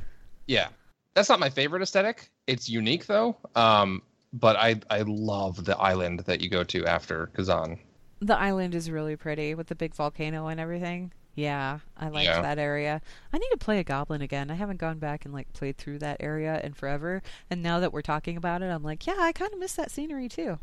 [0.47, 0.69] yeah.
[1.15, 2.31] That's not my favorite aesthetic.
[2.47, 3.37] It's unique though.
[3.55, 4.03] Um
[4.33, 7.79] but I I love the island that you go to after Kezan.
[8.21, 11.13] The island is really pretty with the big volcano and everything.
[11.35, 12.41] Yeah, I like Yeah.
[12.43, 13.01] that area.
[13.33, 14.51] I need to play a goblin again.
[14.51, 17.23] I haven't gone back and like played through that area in forever.
[17.51, 19.91] And now that we're talking about it, I'm like, yeah, I kind of miss that
[19.91, 20.59] scenery too.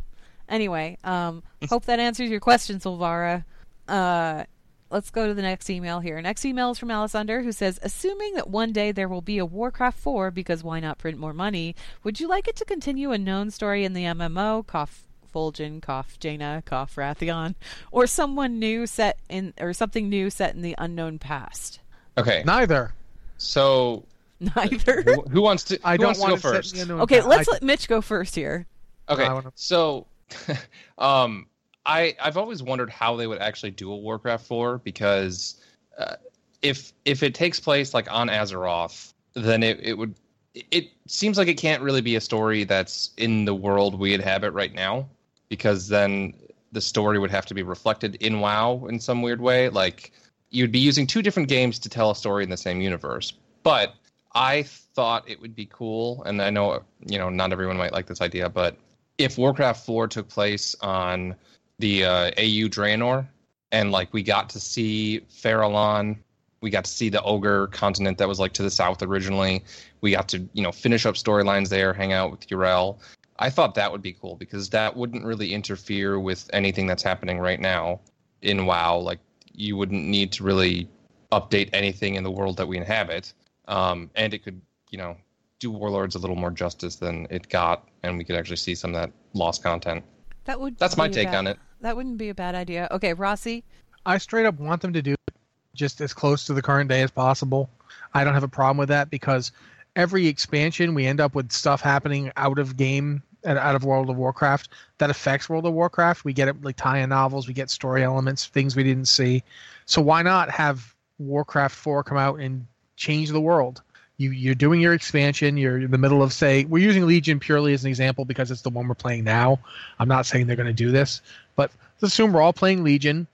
[0.47, 3.43] Anyway, um, hope that answers your question, Silvara.
[3.87, 4.45] Uh,
[4.89, 6.21] let's go to the next email here.
[6.21, 9.45] Next email is from Alessander, who says, "Assuming that one day there will be a
[9.45, 11.75] Warcraft 4, because why not print more money?
[12.03, 14.65] Would you like it to continue a known story in the MMO?
[14.65, 15.03] Cough,
[15.33, 17.55] Fulgen, cough, Jaina, cough, Wrathion,
[17.91, 21.79] or someone new set in, or something new set in the unknown past?
[22.17, 22.43] Okay.
[22.45, 22.93] Neither.
[23.37, 24.05] So
[24.39, 25.03] Neither.
[25.03, 26.75] who, who wants to I who don't want to want go to first?
[26.75, 28.65] Set, Okay, I- let's let Mitch go first here.
[29.09, 30.07] Okay, wanna- so
[30.97, 31.47] um,
[31.85, 35.61] I I've always wondered how they would actually do a Warcraft 4 because
[35.97, 36.15] uh,
[36.61, 40.15] if if it takes place like on Azeroth, then it, it would
[40.53, 44.51] it seems like it can't really be a story that's in the world we inhabit
[44.51, 45.07] right now
[45.51, 46.33] because then
[46.71, 49.67] the story would have to be reflected in WoW in some weird way.
[49.67, 50.13] Like
[50.49, 53.33] you'd be using two different games to tell a story in the same universe.
[53.61, 53.93] But
[54.33, 58.05] I thought it would be cool, and I know you know not everyone might like
[58.05, 58.77] this idea, but
[59.17, 61.35] if Warcraft 4 took place on
[61.79, 63.27] the uh, AU Draenor,
[63.73, 66.17] and like we got to see Farahlon,
[66.61, 69.65] we got to see the Ogre continent that was like to the south originally.
[69.99, 72.99] We got to you know finish up storylines there, hang out with Yrel.
[73.41, 77.39] I thought that would be cool because that wouldn't really interfere with anything that's happening
[77.39, 77.99] right now
[78.43, 78.99] in WoW.
[78.99, 79.19] Like
[79.51, 80.87] you wouldn't need to really
[81.31, 83.33] update anything in the world that we inhabit,
[83.67, 84.61] um, and it could
[84.91, 85.17] you know
[85.57, 88.93] do Warlords a little more justice than it got, and we could actually see some
[88.93, 90.03] of that lost content.
[90.45, 90.77] That would.
[90.77, 91.57] That's my take bad- on it.
[91.81, 92.87] That wouldn't be a bad idea.
[92.91, 93.63] Okay, Rossi.
[94.05, 95.35] I straight up want them to do it
[95.73, 97.71] just as close to the current day as possible.
[98.13, 99.51] I don't have a problem with that because
[99.95, 104.09] every expansion we end up with stuff happening out of game and out of World
[104.09, 106.25] of Warcraft that affects World of Warcraft.
[106.25, 109.43] We get it like tie-in novels, we get story elements, things we didn't see.
[109.85, 112.65] So why not have Warcraft 4 come out and
[112.95, 113.81] change the world?
[114.17, 115.57] You, you're doing your expansion.
[115.57, 118.61] You're in the middle of say we're using Legion purely as an example because it's
[118.61, 119.59] the one we're playing now.
[119.99, 121.21] I'm not saying they're going to do this,
[121.55, 121.71] but
[122.01, 123.27] let's assume we're all playing Legion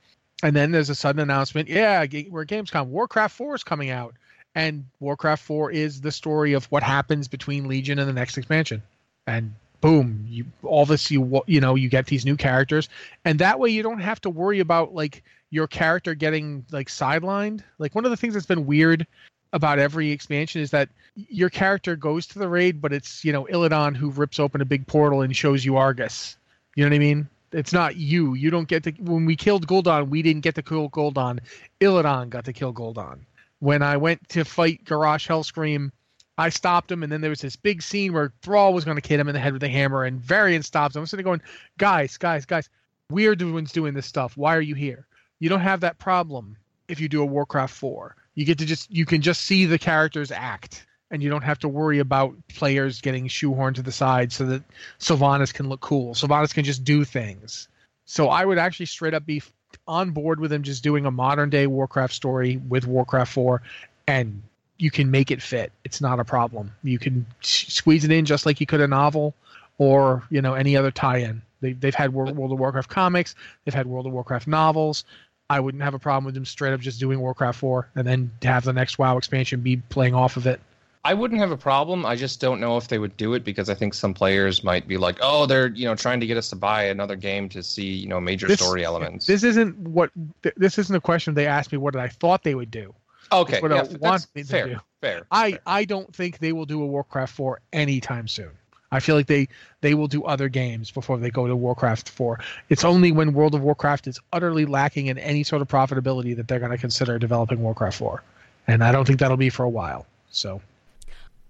[0.44, 4.16] and then there's a sudden announcement yeah we're gamescom warcraft 4 is coming out
[4.56, 8.82] and warcraft 4 is the story of what happens between legion and the next expansion
[9.26, 12.90] and boom you all this you you know you get these new characters
[13.26, 17.62] and that way you don't have to worry about like your character getting like sidelined
[17.78, 19.06] like one of the things that's been weird
[19.54, 23.46] about every expansion is that your character goes to the raid but it's you know
[23.46, 26.38] illidan who rips open a big portal and shows you argus
[26.76, 28.34] you know what i mean it's not you.
[28.34, 28.92] You don't get to.
[28.92, 31.40] When we killed Gul'dan, we didn't get to kill Gul'dan.
[31.80, 33.20] Illidan got to kill Gul'dan.
[33.60, 35.92] When I went to fight Garrosh Hellscream,
[36.38, 39.08] I stopped him, and then there was this big scene where Thrall was going to
[39.08, 41.02] hit him in the head with a hammer, and Varian stops him.
[41.02, 41.42] I'm sitting going,
[41.78, 42.70] guys, guys, guys,
[43.10, 44.38] we're the ones doing this stuff.
[44.38, 45.08] Why are you here?
[45.40, 46.58] You don't have that problem
[46.88, 48.16] if you do a Warcraft 4.
[48.36, 51.60] You get to just you can just see the characters act, and you don't have
[51.60, 54.64] to worry about players getting shoehorned to the side so that
[55.00, 56.14] Sylvanas can look cool.
[56.14, 57.68] Sylvanas can just do things.
[58.06, 59.42] So I would actually straight up be
[59.88, 63.62] on board with him just doing a modern day Warcraft story with Warcraft 4
[64.08, 64.42] and
[64.78, 65.72] you can make it fit.
[65.84, 66.72] It's not a problem.
[66.84, 69.34] You can squeeze it in just like you could a novel
[69.78, 71.42] or, you know, any other tie-in.
[71.62, 73.36] They, they've had World, World of Warcraft comics.
[73.66, 75.04] They've had World of Warcraft novels.
[75.50, 78.32] I wouldn't have a problem with them straight up just doing Warcraft 4 and then
[78.44, 80.60] have the next WoW expansion be playing off of it.
[81.06, 82.06] I wouldn't have a problem.
[82.06, 84.90] I just don't know if they would do it because I think some players might
[84.90, 87.64] be like, "Oh, they're you know trying to get us to buy another game to
[87.64, 90.12] see you know major This- story elements." This isn't what
[90.58, 92.94] this isn't a question they asked me what I thought they would do.
[93.32, 94.80] Okay, what yeah, I that's want to fair, do.
[95.02, 95.28] fair.
[95.32, 95.60] I fair.
[95.66, 98.52] I don't think they will do a Warcraft 4 anytime soon.
[98.92, 99.50] I feel like they
[99.82, 102.40] they will do other games before they go to Warcraft 4.
[102.70, 106.48] It's only when World of Warcraft is utterly lacking in any sort of profitability that
[106.48, 108.24] they're going to consider developing Warcraft 4.
[108.68, 110.06] And I don't think that'll be for a while.
[110.30, 110.62] So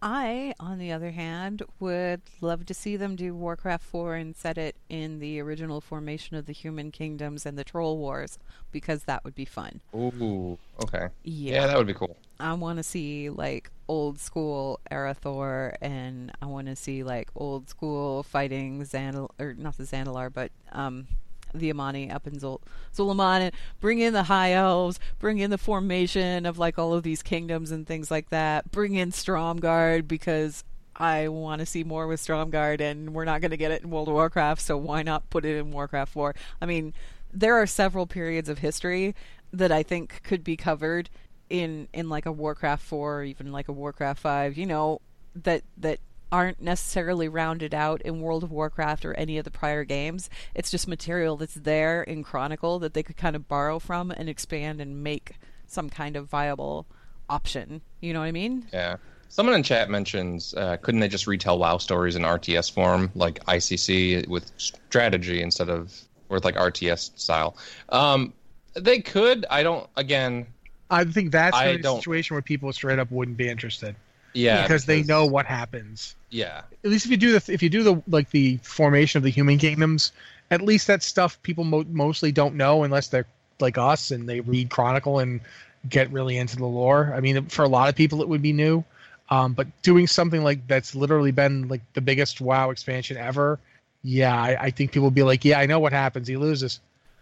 [0.01, 4.57] I, on the other hand, would love to see them do Warcraft 4 and set
[4.57, 8.37] it in the original formation of the Human Kingdoms and the Troll Wars
[8.71, 9.81] because that would be fun.
[9.95, 11.09] Ooh, okay.
[11.23, 11.61] Yeah.
[11.61, 12.17] Yeah, that would be cool.
[12.39, 17.69] I want to see like old school Arathor and I want to see like old
[17.69, 21.07] school fighting Xandal or not the Zandalar but um
[21.53, 22.61] the Amani up in Zul-
[22.95, 27.03] Zul'Aman and bring in the High Elves, bring in the formation of like all of
[27.03, 28.71] these kingdoms and things like that.
[28.71, 30.63] Bring in Stromgarde because
[30.95, 33.89] I want to see more with Stromgarde, and we're not going to get it in
[33.89, 36.35] World of Warcraft, so why not put it in Warcraft 4?
[36.61, 36.93] I mean,
[37.31, 39.15] there are several periods of history
[39.53, 41.09] that I think could be covered
[41.49, 45.01] in in like a Warcraft 4 or even like a Warcraft 5, you know,
[45.35, 45.99] that that
[46.31, 50.29] aren't necessarily rounded out in World of Warcraft or any of the prior games.
[50.53, 54.27] It's just material that's there in Chronicle that they could kind of borrow from and
[54.27, 55.33] expand and make
[55.67, 56.85] some kind of viable
[57.29, 57.81] option.
[58.01, 58.67] You know what I mean?
[58.73, 58.97] Yeah.
[59.29, 63.43] Someone in chat mentions, uh, couldn't they just retell WoW stories in RTS form, like
[63.45, 65.93] ICC with strategy instead of
[66.29, 67.57] with like RTS style?
[67.89, 68.33] Um,
[68.73, 69.45] they could.
[69.49, 69.89] I don't.
[69.97, 70.47] Again,
[70.89, 73.97] I think that's I really a situation where people straight up wouldn't be interested
[74.33, 76.15] yeah, because they know what happens.
[76.29, 79.23] Yeah, At least if you do the if you do the like the formation of
[79.23, 80.11] the human kingdoms,
[80.51, 83.27] at least that stuff people mo- mostly don't know unless they're
[83.59, 85.41] like us and they read Chronicle and
[85.87, 87.13] get really into the lore.
[87.15, 88.83] I mean, for a lot of people, it would be new.
[89.29, 93.59] Um, but doing something like that's literally been like the biggest WoW expansion ever,
[94.03, 96.27] yeah, I, I think people would be like, yeah, I know what happens.
[96.27, 96.79] He loses.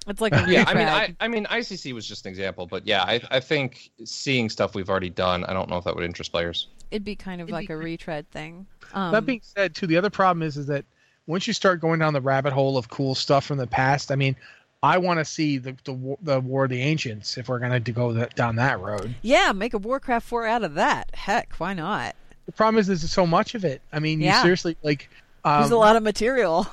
[0.07, 0.65] It's like yeah.
[0.67, 0.87] I mean.
[0.87, 4.75] I, I mean, ICC was just an example, but yeah, I, I think seeing stuff
[4.75, 6.67] we've already done, I don't know if that would interest players.
[6.91, 8.65] It'd be kind of like a retread thing.
[8.93, 10.85] Um, that being said, too, the other problem is is that
[11.27, 14.15] once you start going down the rabbit hole of cool stuff from the past, I
[14.15, 14.35] mean,
[14.83, 17.83] I want to see the the War- the War of the Ancients if we're going
[17.83, 19.15] to go that, down that road.
[19.23, 21.09] yeah, make a Warcraft 4 out of that.
[21.15, 22.15] Heck, why not?
[22.45, 23.81] The problem is there's so much of it.
[23.91, 24.41] I mean, you Yeah.
[24.43, 25.09] seriously like.
[25.43, 26.67] Um, There's a lot of material.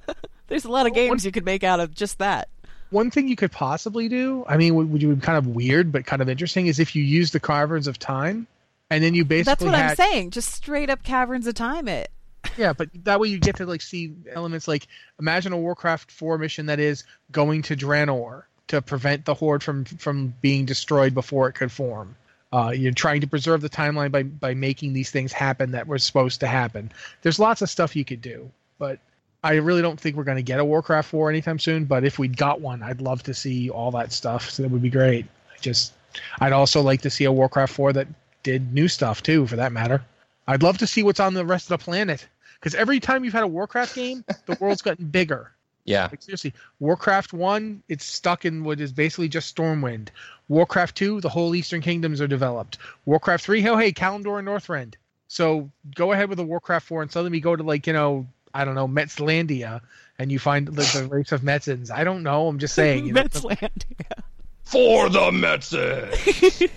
[0.48, 2.48] There's a lot of games you could make out of just that.
[2.90, 6.04] One thing you could possibly do, I mean, would, would be kind of weird but
[6.06, 8.46] kind of interesting, is if you use the Caverns of Time,
[8.94, 10.30] and then you basically That's what had, I'm saying.
[10.30, 12.10] Just straight up Caverns of Time it.
[12.56, 14.86] Yeah, but that way you get to like see elements like
[15.18, 19.84] imagine a Warcraft 4 mission that is going to Draenor to prevent the horde from
[19.84, 22.16] from being destroyed before it could form.
[22.52, 25.98] Uh, you're trying to preserve the timeline by by making these things happen that were
[25.98, 26.92] supposed to happen.
[27.22, 29.00] There's lots of stuff you could do, but
[29.44, 31.84] I really don't think we're going to get a Warcraft 4 anytime soon.
[31.84, 34.48] But if we got one, I'd love to see all that stuff.
[34.48, 35.26] So that would be great.
[35.52, 35.92] I just,
[36.40, 38.08] I'd also like to see a Warcraft 4 that
[38.44, 40.04] did new stuff too, for that matter.
[40.46, 42.26] I'd love to see what's on the rest of the planet.
[42.60, 45.50] Because every time you've had a Warcraft game, the world's gotten bigger.
[45.84, 50.08] Yeah, Like seriously, Warcraft One, it's stuck in what is basically just Stormwind.
[50.48, 52.78] Warcraft Two, the whole Eastern Kingdoms are developed.
[53.04, 54.94] Warcraft Three, oh hey, Kalimdor and Northrend.
[55.28, 58.26] So go ahead with the Warcraft Four and suddenly we go to like you know
[58.54, 59.82] I don't know Metzlandia
[60.18, 61.90] and you find the, the race of Metzins.
[61.90, 62.48] I don't know.
[62.48, 63.04] I'm just saying.
[63.04, 64.22] You know, Metzlandia.
[64.62, 66.70] for the Metzes.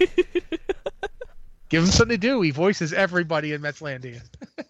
[1.70, 2.42] give him something to do.
[2.42, 4.22] He voices everybody in Metzlandia.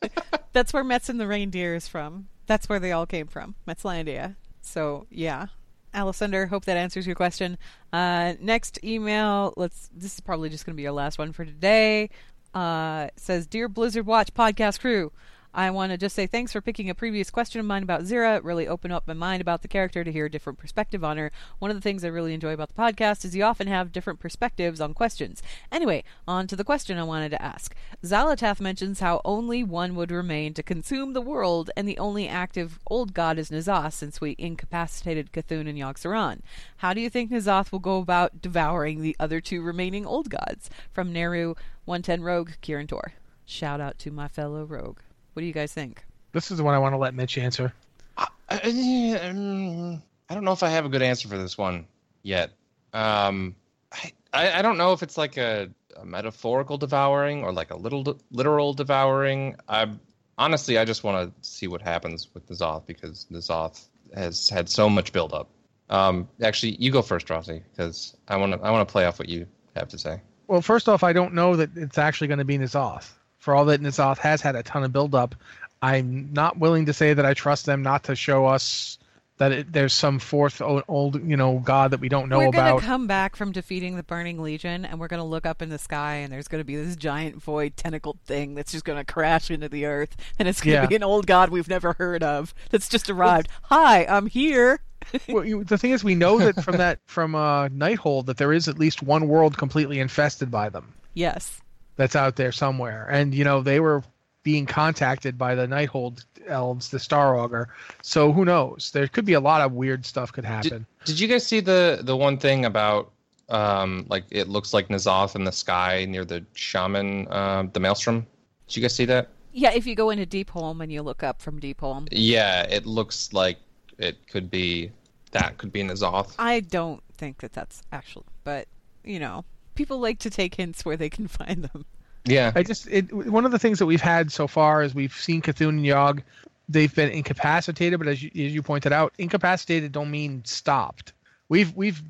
[0.54, 2.28] That's where Metz and the reindeer is from.
[2.46, 4.36] That's where they all came from, Metzlandia.
[4.62, 5.48] So yeah,
[5.94, 7.58] Alessander, hope that answers your question.
[7.92, 9.90] Uh, next email, let's.
[9.96, 12.10] This is probably just going to be our last one for today.
[12.54, 15.12] Uh, says, "Dear Blizzard Watch podcast crew."
[15.58, 18.38] I want to just say thanks for picking a previous question of mine about Xe'ra.
[18.38, 21.18] It really opened up my mind about the character to hear a different perspective on
[21.18, 21.32] her.
[21.58, 24.20] One of the things I really enjoy about the podcast is you often have different
[24.20, 25.42] perspectives on questions.
[25.72, 27.76] Anyway, on to the question I wanted to ask.
[28.04, 32.78] Xal'atath mentions how only one would remain to consume the world, and the only active
[32.86, 36.42] old god is N'Zoth, since we incapacitated Cthulhu and Yogg-Saron.
[36.78, 40.70] How do you think N'Zoth will go about devouring the other two remaining old gods?
[40.92, 43.14] From Neru, 110 Rogue, Kirin Tor.
[43.44, 45.00] Shout out to my fellow rogue.
[45.38, 46.04] What do you guys think?
[46.32, 47.72] This is the one I want to let Mitch answer.
[48.18, 51.86] Um, I don't know if I have a good answer for this one
[52.24, 52.50] yet.
[52.92, 53.56] Um,
[53.92, 57.78] I, I, I don't know if it's like a, a metaphorical devouring or like a
[57.78, 59.58] little de- literal devouring.
[59.70, 59.92] I
[60.40, 63.86] honestly, I just want to see what happens with N'Zoth because N'Zoth
[64.16, 65.52] has had so much buildup.
[65.92, 69.20] Um, actually, you go first, Rossi, because I want to I want to play off
[69.20, 70.20] what you have to say.
[70.48, 73.12] Well, first off, I don't know that it's actually going to be N'Zoth.
[73.48, 75.34] For all that N'Zoth has had a ton of buildup,
[75.82, 78.98] I'm not willing to say that I trust them not to show us
[79.38, 82.54] that it, there's some fourth old, you know, god that we don't know about.
[82.54, 85.70] we're gonna come back from defeating the Burning Legion, and we're gonna look up in
[85.70, 89.50] the sky, and there's gonna be this giant void tentacled thing that's just gonna crash
[89.50, 90.86] into the earth, and it's gonna Yeah.
[90.86, 93.48] be an old god we've never heard of that's just arrived.
[93.62, 94.82] Hi, I'm here.
[95.30, 98.52] well, you, the thing is, we know that from that from uh, Nighthold that there
[98.52, 100.94] is at least one world completely infested by them.
[101.14, 101.62] Yes.
[101.98, 103.08] That's out there somewhere.
[103.12, 104.04] And you know, they were
[104.44, 107.68] being contacted by the Nighthold elves, the Star Augur.
[108.02, 108.92] So who knows?
[108.94, 110.86] There could be a lot of weird stuff could happen.
[111.04, 113.12] Did you guys see the the one thing about
[113.50, 118.26] um like it looks like N'Zoth in the sky near the shaman um the maelstrom?
[118.68, 119.30] Did you guys see that?
[119.52, 122.08] Yeah, if you go into Deepholm and you look up from Deepholm.
[122.12, 123.58] Yeah, it looks like
[123.98, 124.92] it could be
[125.32, 126.36] that could be N'Zoth.
[126.40, 128.68] I don't think that that's actually, but
[129.04, 129.44] you know,
[129.78, 131.86] people like to take hints where they can find them.
[132.26, 135.14] Yeah, I just it, one of the things that we've had so far is we've
[135.14, 136.24] seen Cthulhu and Yogg.
[136.68, 141.14] They've been incapacitated, but as you, as you pointed out, incapacitated don't mean stopped.
[141.48, 142.02] We've we've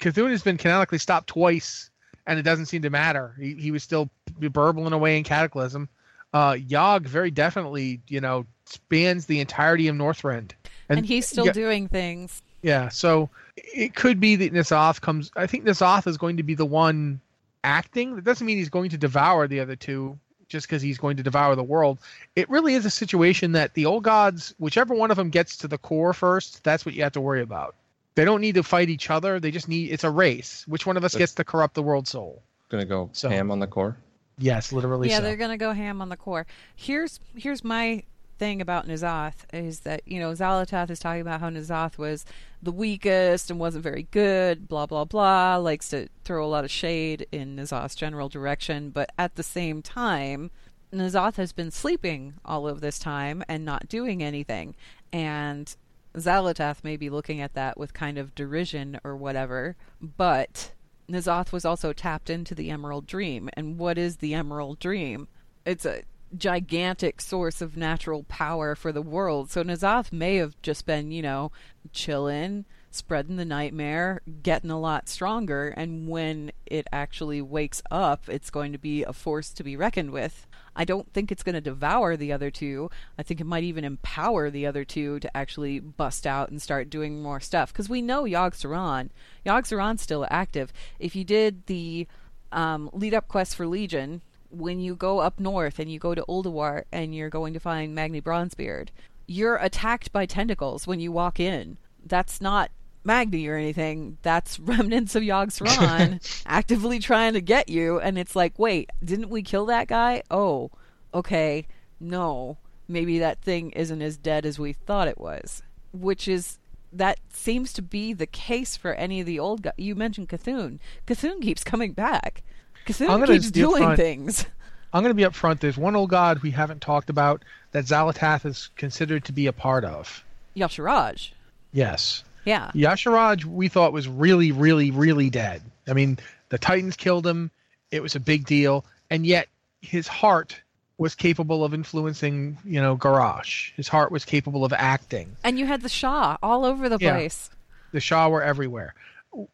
[0.00, 1.90] Cthulhu has been canonically stopped twice,
[2.26, 3.34] and it doesn't seem to matter.
[3.40, 5.88] He, he was still burbling away in Cataclysm.
[6.32, 10.52] Uh, Yogg very definitely, you know, spans the entirety of Northrend,
[10.88, 12.42] and, and he's still yeah, doing things.
[12.62, 15.30] Yeah, so it could be that N'Zoth comes.
[15.36, 17.20] I think N'Zoth is going to be the one
[17.64, 18.16] acting.
[18.16, 21.22] That doesn't mean he's going to devour the other two just because he's going to
[21.22, 21.98] devour the world.
[22.34, 25.68] It really is a situation that the old gods, whichever one of them gets to
[25.68, 27.74] the core first, that's what you have to worry about.
[28.14, 29.38] They don't need to fight each other.
[29.38, 30.64] They just need it's a race.
[30.66, 32.42] Which one of us gets to corrupt the world soul?
[32.68, 33.96] Gonna go so, ham on the core.
[34.38, 35.08] Yes, literally.
[35.08, 35.22] Yeah, so.
[35.22, 36.46] they're gonna go ham on the core.
[36.74, 38.02] Here's here's my
[38.38, 42.24] thing about N'Zoth is that you know Xal'atath is talking about how N'Zoth was
[42.62, 45.56] the weakest and wasn't very good, blah blah blah.
[45.56, 49.82] Likes to throw a lot of shade in N'Zoth's general direction, but at the same
[49.82, 50.50] time,
[50.92, 54.74] N'Zoth has been sleeping all of this time and not doing anything,
[55.12, 55.74] and
[56.14, 60.72] Xal'atath may be looking at that with kind of derision or whatever, but
[61.08, 63.48] N'Zoth was also tapped into the Emerald Dream.
[63.54, 65.28] And what is the Emerald Dream?
[65.64, 66.02] It's a
[66.36, 69.50] gigantic source of natural power for the world.
[69.50, 71.52] So N'Zoth may have just been, you know,
[71.92, 78.50] chilling, spreading the nightmare, getting a lot stronger, and when it actually wakes up, it's
[78.50, 80.46] going to be a force to be reckoned with.
[80.74, 82.90] I don't think it's going to devour the other two.
[83.18, 86.88] I think it might even empower the other two to actually bust out and start
[86.88, 87.72] doing more stuff.
[87.72, 89.10] Because we know Yogg-Saron.
[89.44, 90.72] Yogg-Saron's still active.
[91.00, 92.06] If you did the
[92.52, 96.24] um, lead up quest for Legion, when you go up north and you go to
[96.28, 98.88] Ulduar and you're going to find Magni Bronzebeard,
[99.26, 101.76] you're attacked by tentacles when you walk in.
[102.04, 102.70] That's not
[103.04, 104.18] Magni or anything.
[104.22, 108.00] That's remnants of Yogg-Saron actively trying to get you.
[108.00, 110.22] And it's like, wait, didn't we kill that guy?
[110.30, 110.70] Oh,
[111.12, 111.66] okay.
[112.00, 112.58] No.
[112.86, 115.62] Maybe that thing isn't as dead as we thought it was.
[115.92, 116.58] Which is,
[116.92, 119.74] that seems to be the case for any of the old guys.
[119.76, 120.78] You mentioned Cthulhu.
[121.06, 122.42] Cthulhu keeps coming back.
[122.88, 124.46] Cthulhu keeps doing things.
[124.92, 125.60] I'm going to be up front.
[125.60, 129.52] There's one old god we haven't talked about that Xal'atath is considered to be a
[129.52, 130.24] part of.
[130.56, 131.32] Y'Shaarj.
[131.72, 132.24] Yes.
[132.44, 132.70] Yeah.
[132.74, 135.62] Y'Shaarj we thought was really, really, really dead.
[135.86, 136.18] I mean,
[136.48, 137.50] the Titans killed him.
[137.90, 139.48] It was a big deal, and yet
[139.80, 140.60] his heart
[140.96, 143.72] was capable of influencing, you know, Garrosh.
[143.76, 145.36] His heart was capable of acting.
[145.44, 147.12] And you had the Sha all over the yeah.
[147.12, 147.50] place.
[147.92, 148.94] The Sha were everywhere.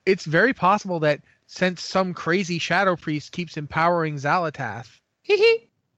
[0.06, 4.88] It's very possible that since some crazy shadow priest keeps empowering Xal'atath,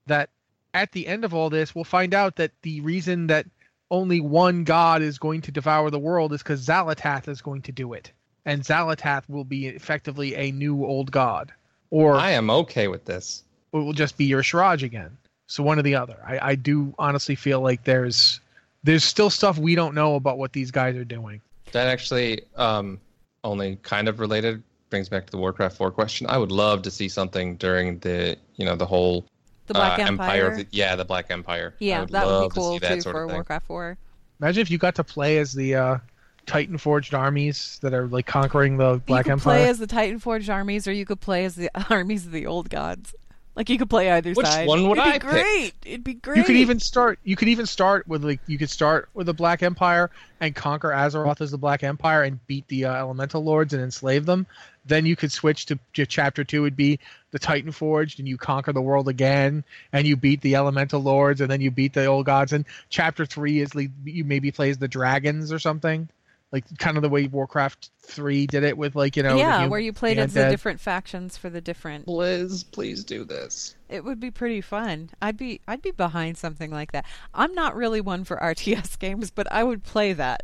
[0.07, 0.29] that
[0.73, 3.45] at the end of all this, we'll find out that the reason that
[3.89, 7.71] only one god is going to devour the world is because Xal'atath is going to
[7.71, 8.11] do it,
[8.45, 11.53] and Xal'atath will be effectively a new old god.
[11.89, 13.43] Or I am okay with this.
[13.73, 15.17] It will just be Y'Shaarj again.
[15.47, 16.17] So one or the other.
[16.25, 18.41] I, I do honestly feel like there's
[18.83, 21.41] there's still stuff we don't know about what these guys are doing.
[21.71, 22.99] That actually um,
[23.43, 26.27] only kind of related brings back to the Warcraft 4 question.
[26.29, 29.25] I would love to see something during the you know the whole
[29.67, 30.45] the Black uh, Empire.
[30.45, 31.75] Empire the, yeah, the Black Empire.
[31.79, 33.97] Yeah, would that would be cool to too for Warcraft 4.
[34.39, 35.97] Imagine if you got to play as the uh,
[36.45, 39.57] Titan forged armies that are like conquering the Black you could Empire.
[39.59, 42.45] Play as the Titan forged armies, or you could play as the armies of the
[42.45, 43.13] old gods.
[43.57, 44.67] Like you could play either Which side.
[44.67, 45.73] one would It'd I be great.
[45.81, 45.91] Pick?
[45.91, 46.37] It'd be great.
[46.37, 47.17] You could even start.
[47.23, 50.89] You could even start with like you could start with the Black Empire and conquer
[50.89, 54.45] Azeroth as the Black Empire and beat the uh, Elemental Lords and enslave them.
[54.85, 56.61] Then you could switch to, to chapter two.
[56.61, 56.99] Would be
[57.31, 61.41] the Titan Forged and you conquer the world again and you beat the Elemental Lords
[61.41, 62.53] and then you beat the old gods.
[62.53, 66.09] And chapter three is like you maybe plays the dragons or something
[66.51, 69.79] like kind of the way Warcraft three did it with like you know yeah, where
[69.79, 72.05] you played as the different factions for the different.
[72.05, 73.75] Blizz, please do this.
[73.89, 75.09] It would be pretty fun.
[75.21, 77.05] I'd be I'd be behind something like that.
[77.33, 80.43] I'm not really one for RTS games, but I would play that.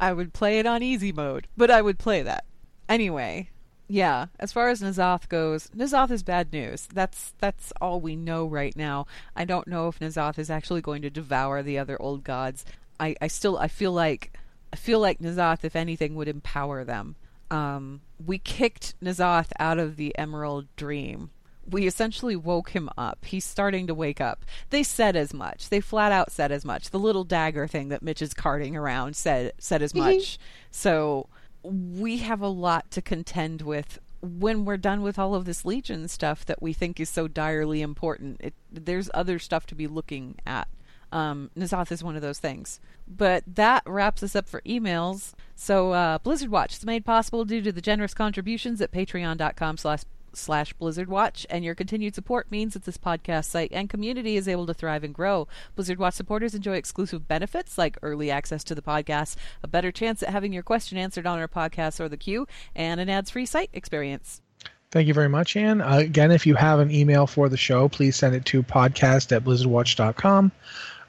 [0.00, 2.44] I would play it on easy mode, but I would play that
[2.88, 3.50] anyway.
[3.86, 6.88] Yeah, as far as N'Zoth goes, N'Zoth is bad news.
[6.92, 9.06] That's that's all we know right now.
[9.36, 12.64] I don't know if N'Zoth is actually going to devour the other old gods.
[12.98, 14.32] I, I still I feel like
[14.74, 17.14] I feel like N'Zoth, if anything, would empower them.
[17.48, 21.30] Um, we kicked N'Zoth out of the Emerald Dream.
[21.64, 23.24] We essentially woke him up.
[23.24, 24.44] He's starting to wake up.
[24.70, 25.68] They said as much.
[25.68, 26.90] They flat out said as much.
[26.90, 30.40] The little dagger thing that Mitch is carting around said said as much.
[30.72, 31.28] so
[31.62, 36.08] we have a lot to contend with when we're done with all of this Legion
[36.08, 38.40] stuff that we think is so direly important.
[38.40, 40.66] It, there's other stuff to be looking at.
[41.14, 42.80] Um, N'Zoth is one of those things.
[43.06, 45.32] But that wraps us up for emails.
[45.54, 50.02] So uh, Blizzard Watch is made possible due to the generous contributions at patreon.com slash
[50.36, 54.48] slash Blizzard Watch, and your continued support means that this podcast site and community is
[54.48, 55.46] able to thrive and grow.
[55.76, 60.24] Blizzard Watch supporters enjoy exclusive benefits like early access to the podcast, a better chance
[60.24, 63.70] at having your question answered on our podcast or the queue, and an ads-free site
[63.72, 64.42] experience.
[64.90, 65.80] Thank you very much, Anne.
[65.80, 69.34] Uh, again, if you have an email for the show, please send it to podcast
[69.34, 70.52] at blizzardwatch.com.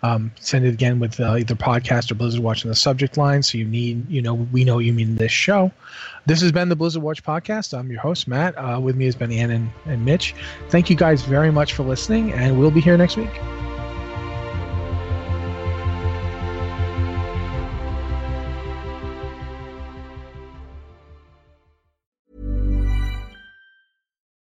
[0.03, 3.41] Um, send it again with uh, either podcast or Blizzard Watch in the subject line,
[3.41, 5.71] so you need, you know, we know you mean this show.
[6.25, 7.77] This has been the Blizzard Watch podcast.
[7.77, 8.55] I'm your host Matt.
[8.57, 10.35] Uh, with me has been Anne and, and Mitch.
[10.69, 13.31] Thank you guys very much for listening, and we'll be here next week.